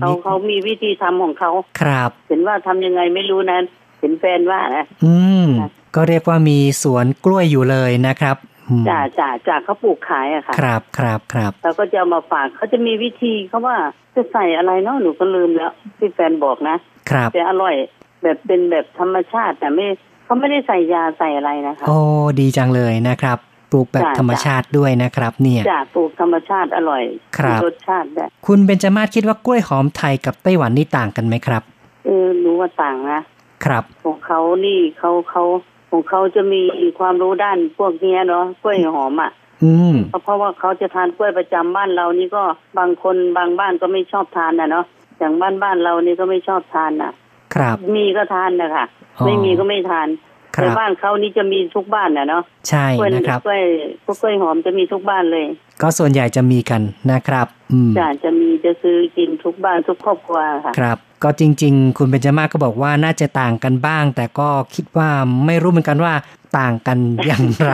[0.00, 1.50] เขามีเขามีวิธีทำของเขา
[1.80, 3.58] ครับ เห็นว่าทำยังไงไม่รู้นะ
[4.00, 8.57] เห็นแฟนว่านะอืมค่ะก็เรียกว่ามีสวนกล้วยอยู่เลยนะครับอืม
[8.88, 13.76] จ่าจ่าจ่าเขาปลูกขายอะค่ะ ครับครับครับเราก็จะเอามาฝากเขาจะมีวิธีเขาว่า
[14.14, 16.76] จะใส่อะไรเนาะหนูก็ลืมแล้วที่แฟนบอกนะ
[17.10, 17.74] ครับแต่อร่อย
[18.22, 19.86] แบบเป็นแบบธรรมชาติแต่ไม่
[20.24, 21.98] เขาไม่ได้ใส่ยาใส่อะไรนะคะโอ้
[22.40, 23.38] ดีจังเลยนะครับ
[23.72, 27.02] ปลูกแบบจ้ะธรรมชาติด้วยนะครับ เนี่ยจ่าปลูกธรรมชาติอร่อย
[27.38, 31.62] ครับมีรสชาติได้คุณเบญจมาศคิดว่ากล้วยหอมไทยกับไต้หวันนี่ต่างกันไหมครับ
[32.04, 33.20] เออรู้ว่าต่างนะ
[33.64, 35.44] ครับ ของเขานี่เขาเขา
[35.90, 36.60] ของเขาจะมี
[36.98, 39.30] ความรู้ด้านพวกเนี้ยเนาะกล้วยหอมอะ
[39.64, 42.42] อืมเพราะว่าเขาจะทานกล้วยประจำบ้านเรานี่ก็
[42.78, 44.84] บางคนบางบ้านก็ไม่ชอบทานนะเนาะ
[45.18, 47.12] อย่างบ้านบ้านเรานี่ก็ไม่ชอบทานน่ะ
[47.54, 48.86] ครับ มีก็ทานนะคะ
[49.18, 50.08] อ๋อไม่มีก็ไม่ทาน
[50.56, 53.62] ครัแต่บบ้านเขานี่จะมีทุกบ้านนะเนาะใช่กล้วยนะครับกล้วย
[54.04, 55.44] พวกกล้วยหอมจะมีทุกบ้านเลย
[55.82, 65.08] ก็ส่วนใหญ่จะมีกันนะครับอืมจะจะมีจะซื้อกินทุกบ้านทุกครอบครัวค่ะครับ ก็จริง ๆ คุณเบญจมาศก็บอกว่าน่าจะต่างกันบ้าง แต่ก็คิดว่า
[65.46, 66.14] ไม่รู้เหมือนกันว่า
[66.58, 67.72] ต่างกันอย่างไร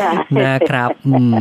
[0.00, 0.10] จ้ะ
[0.46, 1.36] นะครับอืม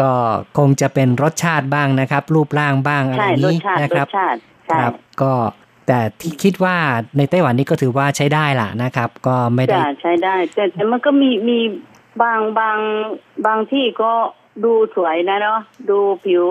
[0.00, 0.12] ก็
[0.58, 5.32] คงจะเป็นรสชาติบ้างนะครับ รูปร่างบ้างอะไรใช่รสนี้ชาตินะรครัสบชาติคใช่รับ ก็
[5.86, 6.76] แต่ที่คิดว่า
[7.16, 11.58] ในไต้หวันนี่ก็ถือว่าใช้ได้ล่ะนะครับ ก็ไม่ได้จะใช้ได้ แต่แต่มันก็มีมี
[12.22, 12.78] บางบาง
[13.46, 14.12] บางที่ก็
[14.64, 16.44] ดูสวยนะเนาะดูผิว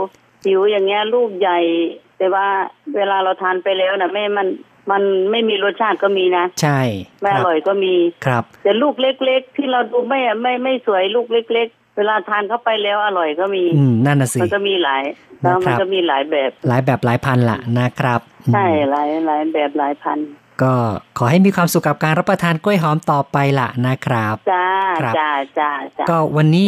[0.46, 1.60] จิ๋วอย่างเงี้ยลูกใหญ่
[2.18, 2.48] แต่ว่า
[2.96, 4.48] เวลาเราทานไปแล้วนะแม่มัน
[4.92, 6.80] มันไม่มีรสชาติก็มีนะ ใช่
[7.22, 7.94] ไม่อร่อยก็มี
[8.26, 15.04] ครับ แต่ลูกเล็ก ๆ ที่เราดูไม่ไม่ไม่สวยลูกเล็ก ๆ เวลาทานเข้าไปแล้วอร่อยก็มีอืมนั่นน่ะสิมันก็มีหลาย
[15.42, 18.22] แล้วมันก็มีหลายแบบ หลายแบบหลายพันละนะครับ
[18.54, 20.18] ใช่หลายหลายแบบหลายพัน
[20.64, 20.74] ก็
[21.18, 24.68] ขอให้มีความสุขกับการรับประทานกล้วยหอมต่อไปละนะครับจ้า
[25.18, 26.66] จ้าจ้าจ้าก็วันนี้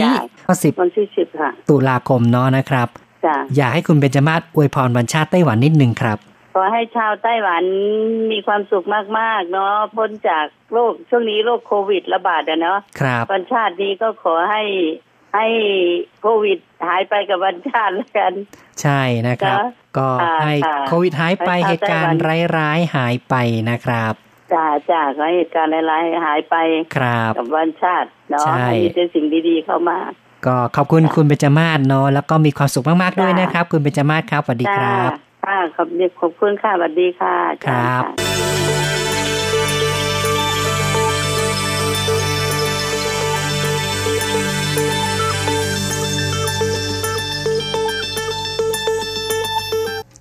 [0.48, 2.88] วันสิบวันที่สิบค่ะ ตุลาคมเนาะนะครับ
[3.26, 6.18] จ้าอยากให้คุณเบญจมาศอวยพรวันชาติไต้หวันนิดนึงครับ
[6.54, 7.64] ขอให้ชาวไต้หวัน
[8.32, 8.86] มีความสุข
[9.20, 14.64] มากๆ เนาะพ้นจากโรคช่วงนี้โรคโควิดระบาดอะเนาะครับวันชาตินี้ก็ขอให้
[15.36, 15.48] ให้
[16.22, 18.34] โควิดหายไปกับวันชาติแล้วกัน
[18.82, 19.60] ใช่นะครับ
[19.98, 20.08] ก็
[20.44, 20.54] ให้
[20.88, 22.20] โควิดหายไปเหตุการณ์
[22.58, 23.36] ร้ายๆหายไป
[23.70, 24.14] นะครับ
[24.54, 26.56] จ้าจ้าขอเหตุการณ์ร้ายๆหายไป
[26.96, 30.00] ครับกับวันชาติเนาะให้มีแต่สิ่งดีๆเข้ามา
[30.46, 35.10] ก็ขอบคุณคุณเบญจมาศเนาะแล้วก็มีความสุขมากๆด้วยนะครับ คุณเบญจมาศครับสวัสดีครับ
[35.46, 35.88] ค่ะขอบ
[36.20, 39.03] ขอบคุณค่ะสวัสดีค่ะครับ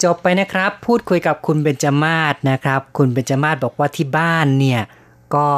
[0.04, 4.80] จบไปนะครับ พูดคุยกับคุณเบญจมาศนะครับ คุณเบญจมาศบอกว่าที่บ้านเนี่ย
[5.34, 5.48] ก็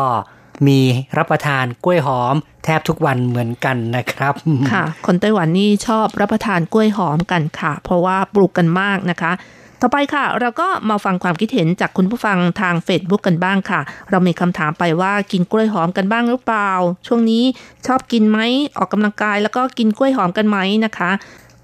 [0.67, 0.81] มี
[1.17, 2.35] รับประทานกล้วยหอม
[2.65, 4.35] แทบทุกวันเหมือนกันนะครับ
[4.73, 9.33] ค่ะ คนไต้หวันนี่ชอบรับประทานกล้วยหอมกันค่ะ เพราะว่าปลูกกันมากนะคะ
[9.81, 13.81] ต่อไปค่ะ เราก็มาฟังความคิดเห็นจากคุณผู้ฟังทาง Facebook กันบ้างค่ะ
[14.11, 16.71] เรามีคำถามไปว่ากินกล้วยหอมกันบ้างหรือเปล่า
[17.07, 17.45] ช่วงนี้
[17.87, 18.39] ชอบกินไหม
[18.79, 21.11] ออกกำลังกายแล้วก็กินกล้วยหอมกันไหมนะคะ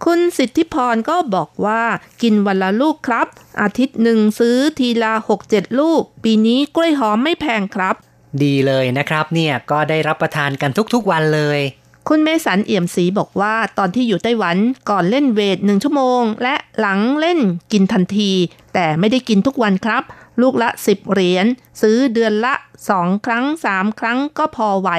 [0.04, 1.82] คุณสิทธิพรก็บอกว่า
[2.22, 3.26] กินวันละลูกครับ
[3.60, 7.94] อาทิตย์หนึ่งซื้อทีละหกเจ็ดลูก ปีนี้กล้วยหอมไม่แพงครับ
[8.42, 11.60] ดีเลยนะครับเนี่ยก็ได้รับประทานกันทุกๆวันเลย
[12.08, 14.56] คุณเมสันเอี่ยมศรีบอกว่าตอนที่อยู่ไต้หวัน
[14.90, 17.38] ก่อนเล่นเวทหนึ่งชั่วโมง และหลังเล่น
[17.72, 18.32] กินทันที
[18.74, 20.02] แต่ไม่ได้กินทุกวันครับ
[20.40, 21.46] ลูกละสิบเหรียญ
[21.82, 22.54] ซื้อเดือนละ
[22.88, 24.90] สองครั้งสามครั้งก็พอไหว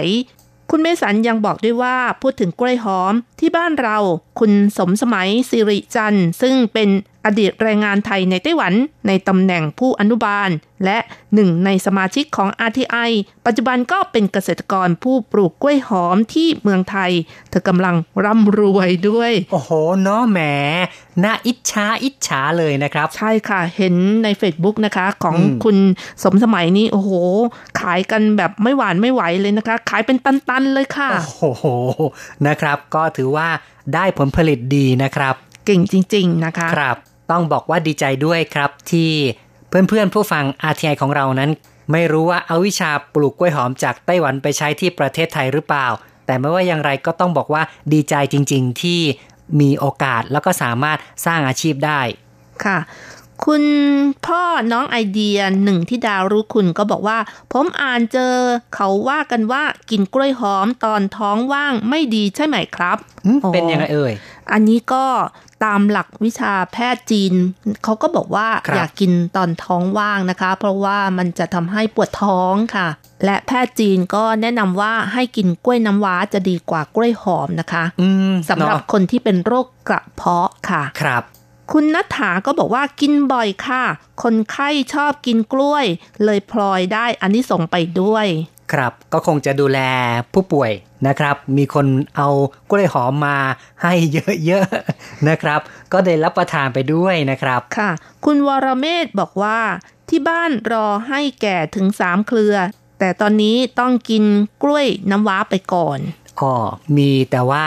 [0.74, 3.98] คุณเมสันยังบอกด้วยว่าพูดถึงกล้วยหอมที่บ้านเรา
[4.40, 6.90] คุณสมสมัยสิริจันทร์ซึ่งเป็น
[7.26, 8.74] อดีตแรงงานไทยในไต้หวัน
[9.08, 10.50] ในตำแหน่งผู้อนุบาล
[10.86, 10.98] และ
[11.34, 13.12] หนึ่งในสมาชิกของ RTI
[13.46, 17.12] ปัจจุบันก็เป็นเกษตรกรผู้ปลูกกล้วยหอมที่เมืองไทย
[17.50, 17.96] เธอกำลัง
[18.26, 20.40] ร่ำรวยด้วย โอ้โหเนาะแหม
[21.24, 25.78] น่าอิจฉาอิจฉาเลยนะครับ ใช่ค่ะ เห็นใน Facebook นะคะของคุณ
[26.24, 27.12] สมสมัยนี้โอ้โห
[27.80, 31.10] ขายกันแบบไม่หวานไม่ไหวเลยนะคะ ขายเป็นตันๆเลยค่ะ
[31.40, 31.66] โอ้โห
[32.48, 33.48] นะครับ ก็ถือว่า
[33.94, 36.98] ได้ผลผลิตดีนะครับ เก่งจริง ๆ นะคะครับ
[37.32, 39.12] ต้องบอกว่าดีใจด้วยครับ ที่
[39.70, 41.52] เพื่อนๆผู้ฟัง RTI ของเรานั้น
[41.92, 45.88] ไม่รู้ว่าเอาวิชาปลูกกล้วยหอมจากไต้หวันไปใช้ที่ประเทศไทยหรือเปล่า
[46.26, 47.64] แต่ไม่ว่าอย่างไรก็ต้องบอกว่า
[47.94, 49.02] ดีใจจริง ๆ ที่
[49.62, 52.02] มีโอกาสแล้วก็สามารถสร้างอาชีพได้
[52.66, 52.78] ค่ะ
[53.46, 53.64] คุณ
[54.26, 57.18] พ่อน้องไอเดียหนึ่งที่ดาวรู้คุณก็บอกว่า
[57.54, 58.34] ผมอ่านเจอ
[58.76, 62.98] เขาว่ากันว่ากินกล้วยหอมตอนท้องว่างไม่ดีใช่ไหมครับ
[63.54, 64.14] เป็นยังไงเอ่ย
[64.52, 65.06] อันนี้ก็
[65.64, 67.34] ตามหลักวิชาแพทย์จีน
[67.84, 72.88] เขาก็บอกว่าอยากกินตอนท้องว่างนะคะ เพราะว่ามันจะทำให้ปวดท้องค่ะ
[73.26, 77.84] และแพทย์จีนก็แนะนำว่าให้กินกล้วยน้ำว้าจะดีกว่ากล้วยหอมนะคะ
[78.50, 81.24] สำหรับคนที่เป็นโรคกระเพาะค่ะครับ
[81.72, 83.84] คุณนัทธาก็บอกว่ากินบ่อยค่ะ
[84.24, 85.86] คนไข้ชอบกินกล้วย
[86.26, 88.28] เลยพลอยได้อันนี้ส่งไปด้วย
[88.74, 89.80] ครับ ก็คงจะดูแล
[90.34, 90.72] ผู้ป่วย
[91.08, 91.86] นะครับ มีคน
[92.18, 92.30] เอา
[92.70, 93.38] กล้วยหอมมา
[93.84, 93.94] ให้
[94.46, 95.60] เยอะๆนะครับ
[95.94, 97.92] ก็ได้รับประทานไปด้วยนะครับค่ะ
[98.26, 99.60] คุณวรเมธบอกว่า
[100.10, 102.56] ที่บ้านรอให้แก่ถึงสามเครือ
[103.00, 104.24] แต่ตอนนี้ต้องกิน
[104.64, 106.00] กล้วยน้ำว้าไปก่อน
[106.40, 106.54] อ๋อ
[106.98, 107.66] มีแต่ว่า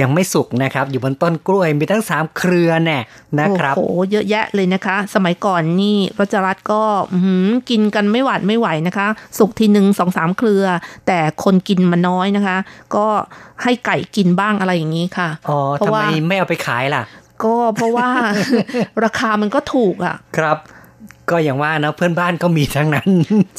[0.00, 2.98] ยังไม่สุกนะครับ อยู่บนต้นกล้วยมีทั้งสามเครือแน่
[3.40, 6.82] นะครับโอ้โหเยอะแยะเลยนะคะ สมัยก่อนนี่รัชรัตก็
[7.70, 9.06] กินกันไม่หวาดไม่ไหวนะคะ
[9.38, 10.64] สุกทีหนึ่งสองสามเครือ
[11.06, 12.58] แต่คนกินมันน้อยนะคะ
[12.96, 13.06] ก็
[13.62, 17.02] ให้ไก่กินบ้างอะไรอย่างนี้ค่ะอ๋อทำไมไม่เอาไปขายล่ะ
[17.44, 18.08] ก็เพราะว่า
[19.04, 20.58] ราคามันก็ถูกอะ ครับ
[21.30, 23.10] ก็อย่างว่านะเพื่อนบ้านก็มีทั้งนั้น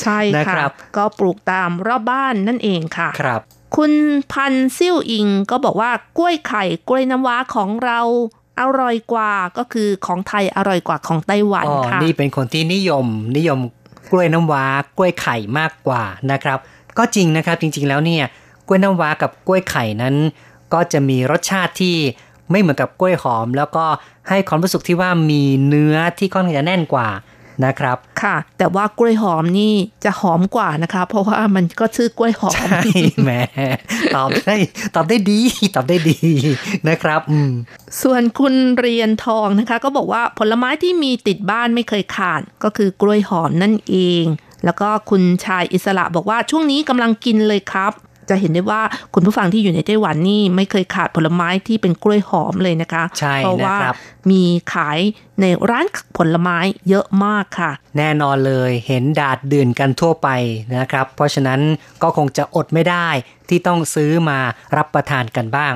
[0.02, 0.56] ใช่ค่ะ
[0.98, 3.42] ก็ปลูกตามรอบบ้านนั่นเองค่ะครับ
[3.78, 3.94] คุณ
[4.32, 8.00] พันซิ่วอิงก็บอกว่ากล้วยไข่กล้วยน้ำว้าของเรา
[8.60, 13.06] อร่อยกว่าก็คือของไทยอร่อยกว่าของไต้หวันค่ะนี่เป็นคนที่นิยม
[13.38, 13.60] นิยม
[14.12, 14.64] กล้วยน้ำว้า
[14.98, 16.58] กล้วยไข่มากกว่านะครับ
[16.98, 18.26] ก็จริงนะครับจริงๆแล้วเนี่ย
[18.68, 20.16] กล้วยน้ำว้ากับกล้วยไข่นั้น
[20.74, 21.96] ก็จะมีรสชาติที่
[22.52, 23.86] ไม่เหมือนกับกล้วยหอม แล้วก็
[24.30, 27.08] ให้ความรู้สึกที่ว่ามีเนื้อที่ค่อนข้างจะแน่นกว่า
[27.66, 29.74] นะครับ ค่ะ แต่ว่ากล้วยหอมนี่
[30.05, 32.82] จะหอมกว่านะคะเพราะว่ามันก็ชื่อกล้วยหอม ใช่
[33.24, 33.32] แหม
[34.16, 34.55] ตอบได้
[34.95, 35.39] ตอบได้ดี
[35.76, 36.18] ตอบได้ดี
[36.89, 37.51] นะครับอืม
[38.01, 44.24] ส่วนคุณเรียนทองนะคะ ก็บอกว่าผลไม้ที่มีติดบ้านไม่เคยขาด ก็คือกล้วยหอมนั่นเอง
[44.66, 47.93] แล้วก็คุณชายอิสระบอกว่าช่วงนี้กำลังกินเลยครับ
[48.30, 48.82] จะเห็นได้ว่า
[49.14, 53.78] คุณผู้ฟังที่อยู่ในไต้หวันนี่ไม่เคยขาดผลไม้ที่เป็นกล้วยหอมเลยนะคะใช่เพราะว่า
[54.32, 55.00] มีขาย
[55.42, 55.86] ในร้าน
[56.18, 56.58] ผลไม้
[56.90, 60.30] เยอะมากค่ะ แน่นอนเลยเห็นดาดดื่นกันทั่วไป
[60.78, 61.60] นะครับ เพราะฉะนั้น
[62.04, 63.08] ก็คงจะอดไม่ได้
[63.50, 64.40] ที่ต้องซื้อมา
[64.78, 65.74] รับประทานกันบ้าง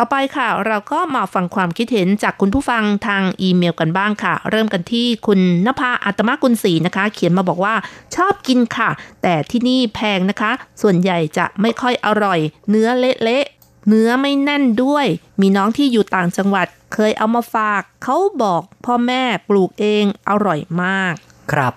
[0.00, 7.74] ต่อไปค่ะ เราก็มาฟังความคิดเห็นจากคุณผู้ฟังทางอีเมลกันบ้างค่ะ เริ่มกันที่คุณนภาอัตมกุลศรีนะคะ เขียนมาบอกว่า
[8.16, 8.90] ชอบกินค่ะ
[9.22, 10.50] แต่ที่นี่แพงนะคะ
[10.82, 12.40] ส่วนใหญ่จะไม่ค่อยอร่อย
[12.70, 15.06] เนื้อเละๆเนื้อไม่แน่นด้วย
[15.40, 21.14] มีน้องที่อยู่ต่างจังหวัด เคยเอามาฝาก เขาบอกพ่อแม่ปลูกเองอร่อยมาก
[21.52, 21.74] ครับ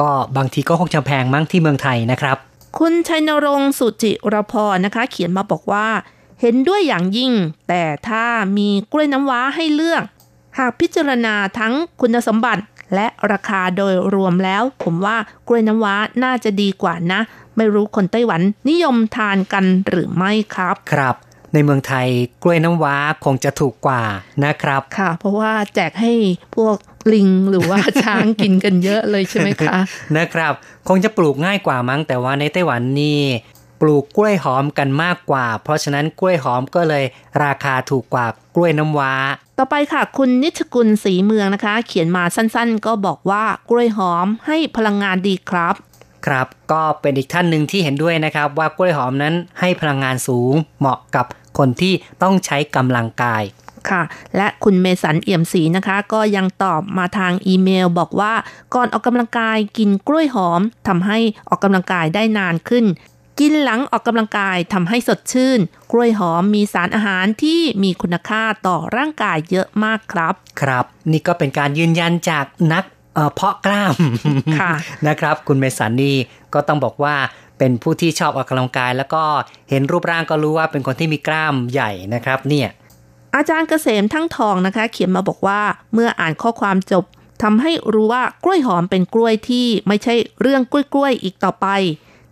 [0.00, 2.36] ก็บางทีก็คงจะแพงมั้งที่เมืองไทยนะครับ
[2.78, 5.86] คุณชัยนรงสุจิรพรนะคะ เขียนมาบอกว่า
[6.44, 7.32] เห็นด้วยอย่างยิ่ง
[7.68, 8.24] แต่ถ้า
[8.56, 10.04] มีกล้วยน้ำว้าให้เลือก
[10.58, 12.62] หากพิจารณาทั้งคุณสมบัติ
[12.94, 15.16] และราคาโดยรวมแล้ว ผมว่า
[15.48, 17.20] กล้วยน้ำว้าน่าจะดีกว่านะ
[17.56, 18.40] ไม่รู้คนไต้หวัน
[18.70, 21.16] นิยมทานกันหรือไม่ครับ ครับ
[21.52, 22.08] ในเมืองไทย
[22.42, 24.02] กล้วยน้ำว้าคงจะถูกกว่า
[24.44, 26.12] นะครับค่ะ เพราะว่าแจกให้
[26.56, 26.76] พวก
[27.12, 29.78] ลิงหรือว่าช้างกินกันเยอะเลยใช่ไหมคะ
[30.16, 30.52] นะครับ
[30.88, 33.20] คงจะปลูกง่ายกว่ามั้งแต่ว่าในไต้หวันนี่
[33.82, 37.04] ปลูกกล้วยหอมกันมากกว่า เพราะฉะนั้นกล้วยหอมก็เลย
[37.44, 39.14] ราคาถูกกว่ากล้วยน้ำว้า
[39.58, 45.74] ต่อไปค่ะ คุณนิชกุลสีเมืองนะคะ เขียนมาสั้นๆ ก็บอกว่ากล้วยหอมให้พลังงานดีครับ
[46.26, 51.26] ครับ ก็เป็นอีกท่านหนึ่งที่เห็นด้วยนะครับ ว่ากล้วยหอมนั้นให้พลังงานสูง เหมาะกับ
[51.58, 53.42] คนที่ต้องใช้กำลังกาย
[53.90, 54.02] ค่ะ
[54.36, 58.32] และคุณเมสันเอี่ยมศรีนะคะ ก็ยังตอบมาทางอีเมลบอกว่า
[58.74, 61.18] ก่อนออกกำลังกายกินกล้วยหอมทำให้
[61.48, 62.84] ออกกำลังกายได้นานขึ้น
[63.40, 65.60] กินหลังออกกำลังกายทำให้สดชื่น
[65.92, 72.84] กล้วยหอมมีสารอาหารที่มีคุณค่าต่อร่างกายเยอะมากครับ ครับ นี่ก็เป็นการยืนยันจากนัก
[73.34, 73.94] เพาะกล้าม
[74.60, 74.72] ค่ะ
[75.08, 76.16] นะครับ คุณเมสันนี่
[76.54, 77.16] ก็ต้องบอกว่า
[77.58, 79.22] เป็นผู้ที่ชอบออกกำลังกาย แล้วก็
[79.70, 82.68] เห็นรูปร่างก็รู้ว่าเป็นคนที่มีกล้ามใหญ่นะครับ เนี่ย
[83.36, 85.60] อาจารย์เกษมทั้งทองนะคะ เขียนมาบอกว่า
[85.94, 87.04] เมื่ออ่านข้อความจบ
[87.42, 91.66] ทำให้รู้ว่ากล้วยหอมเป็นกล้วยที่ไม่ใช่เรื่องกล้วยๆอีกต่อไป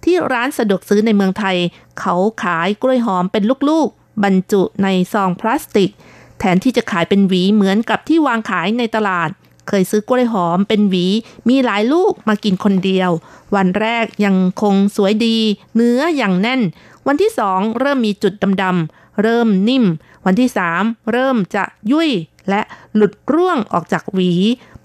[0.05, 1.57] ที่ร้านสะดวกซื้อในเมืองไทย
[2.01, 5.91] เขาขายกล้วยหอมเป็นลูกๆ บรรจุในซองพลาสติก
[6.39, 9.31] แทนที่จะขายเป็นหวีเหมือนกับที่วางขายในตลาด
[9.69, 11.07] เคยซื้อกล้วยหอมเป็นหวี
[11.49, 13.11] มีหลายลูกมากินคนเดียว
[13.57, 15.37] วันแรกยังคงสวยดี
[15.75, 16.61] เนื้ออย่างแน่น
[17.07, 18.33] วันที่สองเริ่มมีจุด
[18.63, 19.85] ดำๆเริ่มนิ่ม
[20.27, 20.83] วันที่สาม
[21.13, 22.11] เริ่มจะยุ่ย
[22.51, 22.61] และ
[22.95, 24.33] หลุดร่วงออกจากหวี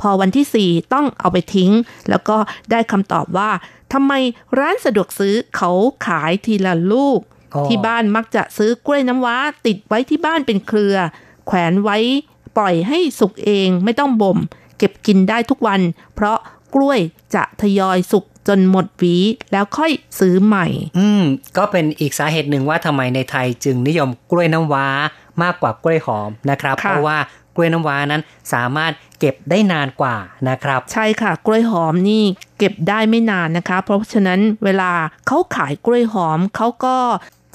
[0.02, 1.72] พอวันที่สี่ต้องเอาไปทิ้ง
[2.10, 2.38] แล้วก็
[2.72, 3.50] ได้คำตอบว่า
[3.94, 4.14] ทำไม
[4.60, 5.72] ร้านสะดวกซื้อเขา
[6.08, 7.20] ขายทีละลูก
[7.68, 10.96] ที่บ้านมักจะซื้อกล้วยน้ำว้า ติดไว้ที่บ้านเป็นเครือ
[11.48, 11.98] แขวนไว้
[12.58, 14.38] ปล่อยให้สุกเองไม่ต้องบ่ม
[14.78, 15.82] เก็บกินได้ทุกวัน
[16.16, 16.38] เพราะ
[16.76, 17.00] กล้วย
[17.36, 19.16] จะทยอยสุกจนหมดหวี
[19.52, 20.68] แล้วค่อยซื้อใหม่
[20.98, 21.24] อืม
[21.58, 24.88] ก็เป็นอีกสาเหตุหนึ่งว่าทำไมในไทยจึงนิยมกล้วยน้ำว้า
[25.44, 27.18] มากกว่ากล้วยหอมนะครับ เพราะว่า
[27.56, 28.22] กล้วยน้ำว้านั้น
[28.54, 30.16] สามารถเก็บได้นานกว่า
[30.50, 32.24] นะครับ ใช่ค่ะ กล้วยหอมนี่
[32.58, 34.92] เก็บได้ไม่นานนะคะ เพราะฉะนั้นเวลา
[35.28, 36.98] เขาขายกล้วยหอมเขาก็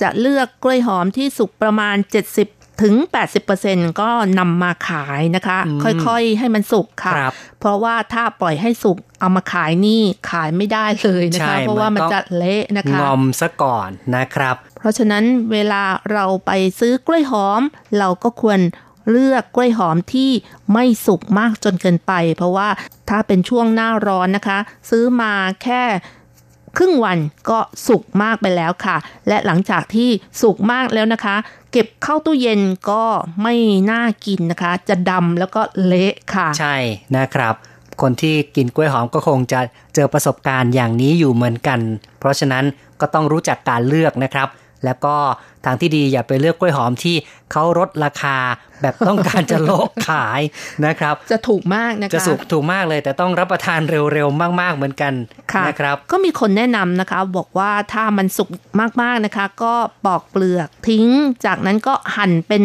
[0.03, 2.94] จะเลือกกล้วยหอมที่สุกประมาณ 70 ถึง
[3.48, 5.59] 80%ก็นำมาขายนะคะ
[6.07, 7.14] ค่อยๆให้มันสุกค่ะ
[7.61, 15.82] เพราะว่าถ้าปล่อยให้สุกเอามาขายนี่ขายไม่ได้เลยนะคะ เพราะว่ามันจะเละนะคะงอมซะก่อนนะครับ เพราะฉะนั้นเวลา
[16.12, 17.62] เราไปซื้อกล้วยหอม
[17.98, 18.59] เราก็ควร
[19.11, 20.30] เลือกกล้วยหอมที่
[20.72, 22.68] ไม่สุกมากจนเกินไป เพราะว่า
[23.09, 24.59] ถ้าเป็นช่วงหน้าร้อนนะคะ
[24.90, 25.32] ซื้อมา
[25.62, 25.82] แค่
[26.76, 27.18] ครึ่งวัน
[27.51, 28.96] ก็สุกมากไปแล้วค่ะ
[29.28, 30.09] และหลังจากที่
[30.40, 31.36] สุกมากแล้วนะคะ
[31.72, 33.05] เก็บเข้าตู้เย็นก็
[33.42, 33.55] ไม่
[33.90, 36.76] น่ากินนะคะ จะดำแล้วก็เละค่ะ ใช่
[37.16, 37.55] นะครับ
[38.03, 39.61] คนที่กินกล้วยหอมก็คงจะ
[39.94, 41.80] เจอประสบการณ์อย่างนี้อยู่เหมือนกัน
[42.18, 42.64] เพราะฉะนั้น
[43.01, 44.48] ก็ต้องรู้จักการเลือกนะครับ
[44.84, 45.16] แล้วก็
[45.64, 47.16] ทางที่ดีอย่าไปเลือกกล้วยหอมที่
[47.52, 48.36] เขาลดราคา
[48.82, 50.40] แบบต้องการจะโลกขาย
[50.86, 55.12] นะครับ จะถูกมากนะคะจะสุกถูกมากเลยแต่ต้องรับประทานเร็วๆมาก ๆเหมือนกัน
[55.68, 58.48] นะครับ ก็มีคนแนะนำนะคะ บอกว่าถ้ามันสุก
[59.02, 61.06] มากๆนะคะ ก็ปอกเปลือกทิ้ง
[61.46, 62.64] จากนั้นก็หั่นเป็น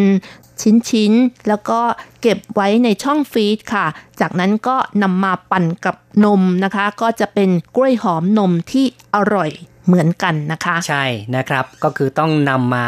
[0.90, 1.80] ชิ้นๆ แล้วก็
[2.22, 3.86] เก็บไว้ในช่องฟรีซค่ะ
[4.20, 8.86] จากนั้นก็นำมาปั่นกับนมนะคะ ก็จะเป็นกล้วยหอมนมที่
[9.16, 9.52] อร่อย
[9.88, 11.06] เหมือนกันนะคะ ใช่
[11.36, 12.88] นะครับก็คือต้องนำมา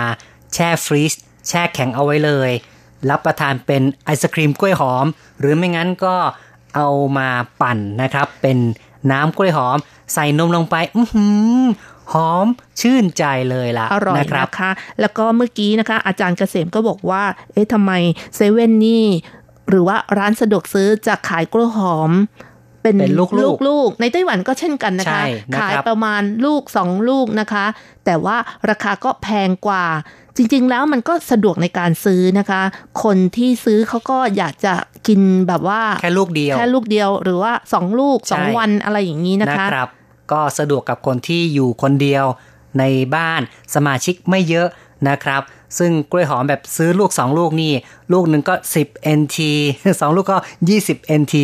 [0.53, 1.13] แช่ฟรีซ
[1.47, 2.51] แช่แข็งเอาไว้เลย
[3.09, 5.05] รับประทานเป็นไอศครีมกล้วยหอม
[5.39, 6.15] หรือไม่งั้นก็
[6.75, 6.87] เอา
[7.17, 7.29] มา
[7.61, 8.57] ปั่นนะครับ เป็น
[9.11, 9.77] น้ำกล้วยหอม
[10.13, 11.25] ใส่นมลงไป อือหื
[11.61, 11.63] อ
[12.13, 12.47] หอม
[12.81, 17.91] ชื่นใจเลยล่ะอร่อยนะครับนะคะ แล้วก็เมื่อกี้นะคะ อาจารย์เกษมก็บอกว่า เอ๊ะทำไม
[18.35, 19.05] เซเว่นนี่
[19.69, 22.11] หรือว่าร้านสะดวกซื้อจะขายกล้วยหอม
[22.87, 27.65] เป็นเป็นลูกๆลูกๆ ในไต้หวันก็เช่นกันนะใช่คะนะครับขายประมาณลูกสองลูกนะคะ
[28.05, 28.37] แต่ว่า
[28.69, 29.85] ราคาก็แพงกว่า
[30.37, 32.61] จริงๆแล้วมันก็สะดวกในการซื้อนะคะ
[33.03, 34.73] คนที่ซื้อเขาก็อยากจะ
[35.07, 39.89] กินแบบว่า แค่ลูกเดียว แค่ลูกเดียวหรือว่าสองลูกสองใช่วันอะไรอย่างนี้นะคะนะครับ
[40.31, 42.25] ก็สะดวกกับคนที่อยู่คนเดียว
[42.79, 42.83] ใน
[43.15, 43.41] บ้าน
[43.75, 44.67] สมาชิกไม่เยอะ
[45.09, 45.41] นะครับ
[45.79, 47.73] ซึ่งกล้วยหอมแบบซื้อลูก 2 ลูกนี่
[48.13, 49.37] ลูกหนึ่งก็ 10 NT
[49.99, 50.37] 2 ลูกก็
[50.77, 51.35] 20 NT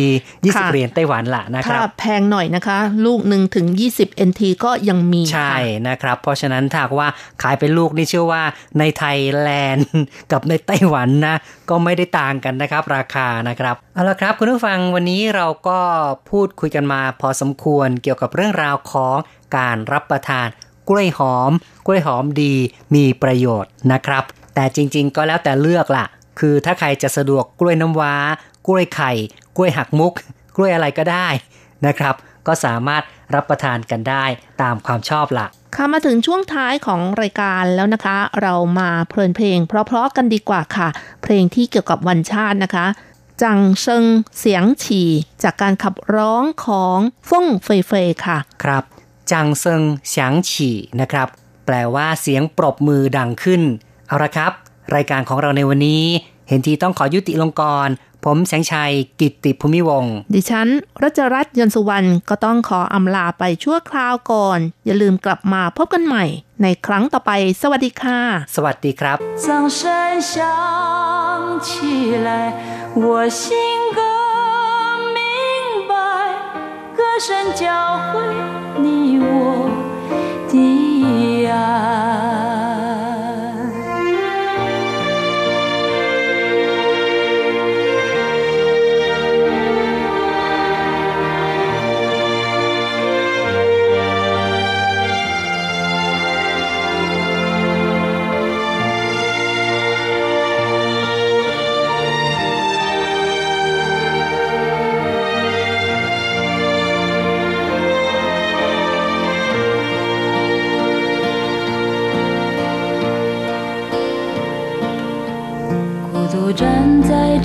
[0.56, 3.66] ค่ะ20 เหรียญไต้หวันละนะคถ้ารับแพงหน่อยนะคะ ลูกหนึ่งถึง
[3.98, 7.08] 20 NT ก็ยังมี ใช่ค่ะนะครับ เพราะฉะนั้นถ้าหากว่า
[7.42, 8.42] ขายเป็นลูกนี่เชื่อว่า
[8.78, 9.88] ในไทยแลนด์
[10.32, 11.36] กับในไต้หวันนะ
[11.70, 15.78] ก็ไม่ได้ต่างกันนะครับ ราคานะครับ เอาละครับ คุณผู้ฟังวันนี้เราก็
[16.30, 19.16] พูดคุยกันมาพอสมควรเกี่ยวกับเรื่องราวของ
[19.56, 20.48] การรับประทาน
[20.88, 21.52] กล้วยหอม
[21.86, 22.54] กล้วยหอมดี
[22.94, 24.24] มีประโยชน์นะครับ
[24.54, 26.06] แต่จริงๆ ก็แล้วแต่เลือกล่ะ
[26.38, 28.14] คือถ้าใครจะสะดวกกล้วยน้ำว้า
[28.66, 29.12] กล้วยไข่
[29.56, 30.12] กล้วยหักมุก
[30.56, 31.28] กล้วยอะไรก็ได้
[31.86, 32.14] นะครับ
[32.46, 33.02] ก็สามารถ
[33.34, 34.24] รับประทานกันได้
[34.62, 40.88] ตามความชอบล่ะค่ะมาถึงช่วงท้ายของรายการแล้วนะคะ เรามาเพลินเพลง เพราะๆกันดีกว่าค่ะ
[41.22, 42.86] เพลงที่เกี่ยวกับวันชาตินะคะ
[43.42, 44.04] จังเซิง
[44.38, 45.10] เสียงฉี่
[45.42, 48.84] จากการขับร้องของฟ่งเฟยเฟยค่ะ ครับ
[49.32, 51.28] จังเซิงเฉียงฉี่นะครับ
[51.66, 53.62] แปลว่าเสียงปรบมือดังขึ้น
[54.08, 54.52] เอาละครับ
[54.94, 56.04] รายการของเราในวันนี้
[56.48, 57.88] เห็นทีต้องขอยุติลงกร
[58.24, 60.04] ผมแสงชัยกิตติภูมิวง
[60.34, 60.68] ดิฉัน
[61.02, 66.24] รัชรัตน์ยนสุวรรณก็ต้องขออำลาไปชั่วคราวก่อน อย่าลืมกลับมาพบกันใหม่
[66.62, 67.30] ในครั้งต่อไป
[67.62, 68.18] สวัสดีค่ะ
[68.54, 69.18] สวัสดีครับ
[77.14, 77.64] 歌声交
[78.12, 78.63] 汇
[81.74, 82.13] sky.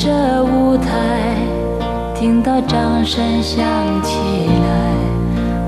[0.02, 0.10] 这
[0.46, 1.36] 舞台，
[2.16, 3.66] 听到掌声响
[4.02, 4.16] 起
[4.48, 4.96] 来，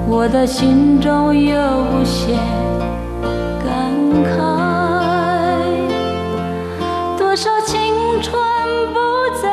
[0.08, 2.40] 我的心中有无限
[3.60, 3.92] 感
[4.24, 4.40] 慨。
[7.18, 8.42] 多少青春
[8.94, 9.00] 不
[9.42, 9.52] 在，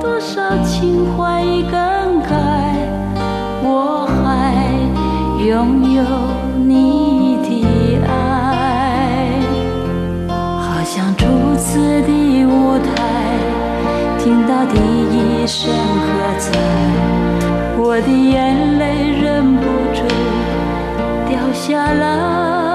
[0.00, 2.36] 多少情怀已更改，
[3.64, 4.54] 我还
[5.44, 6.04] 拥有
[15.48, 16.52] 声喝彩，
[17.78, 18.84] 我的眼泪
[19.18, 19.62] 忍不
[19.94, 20.04] 住
[21.26, 22.67] 掉下来。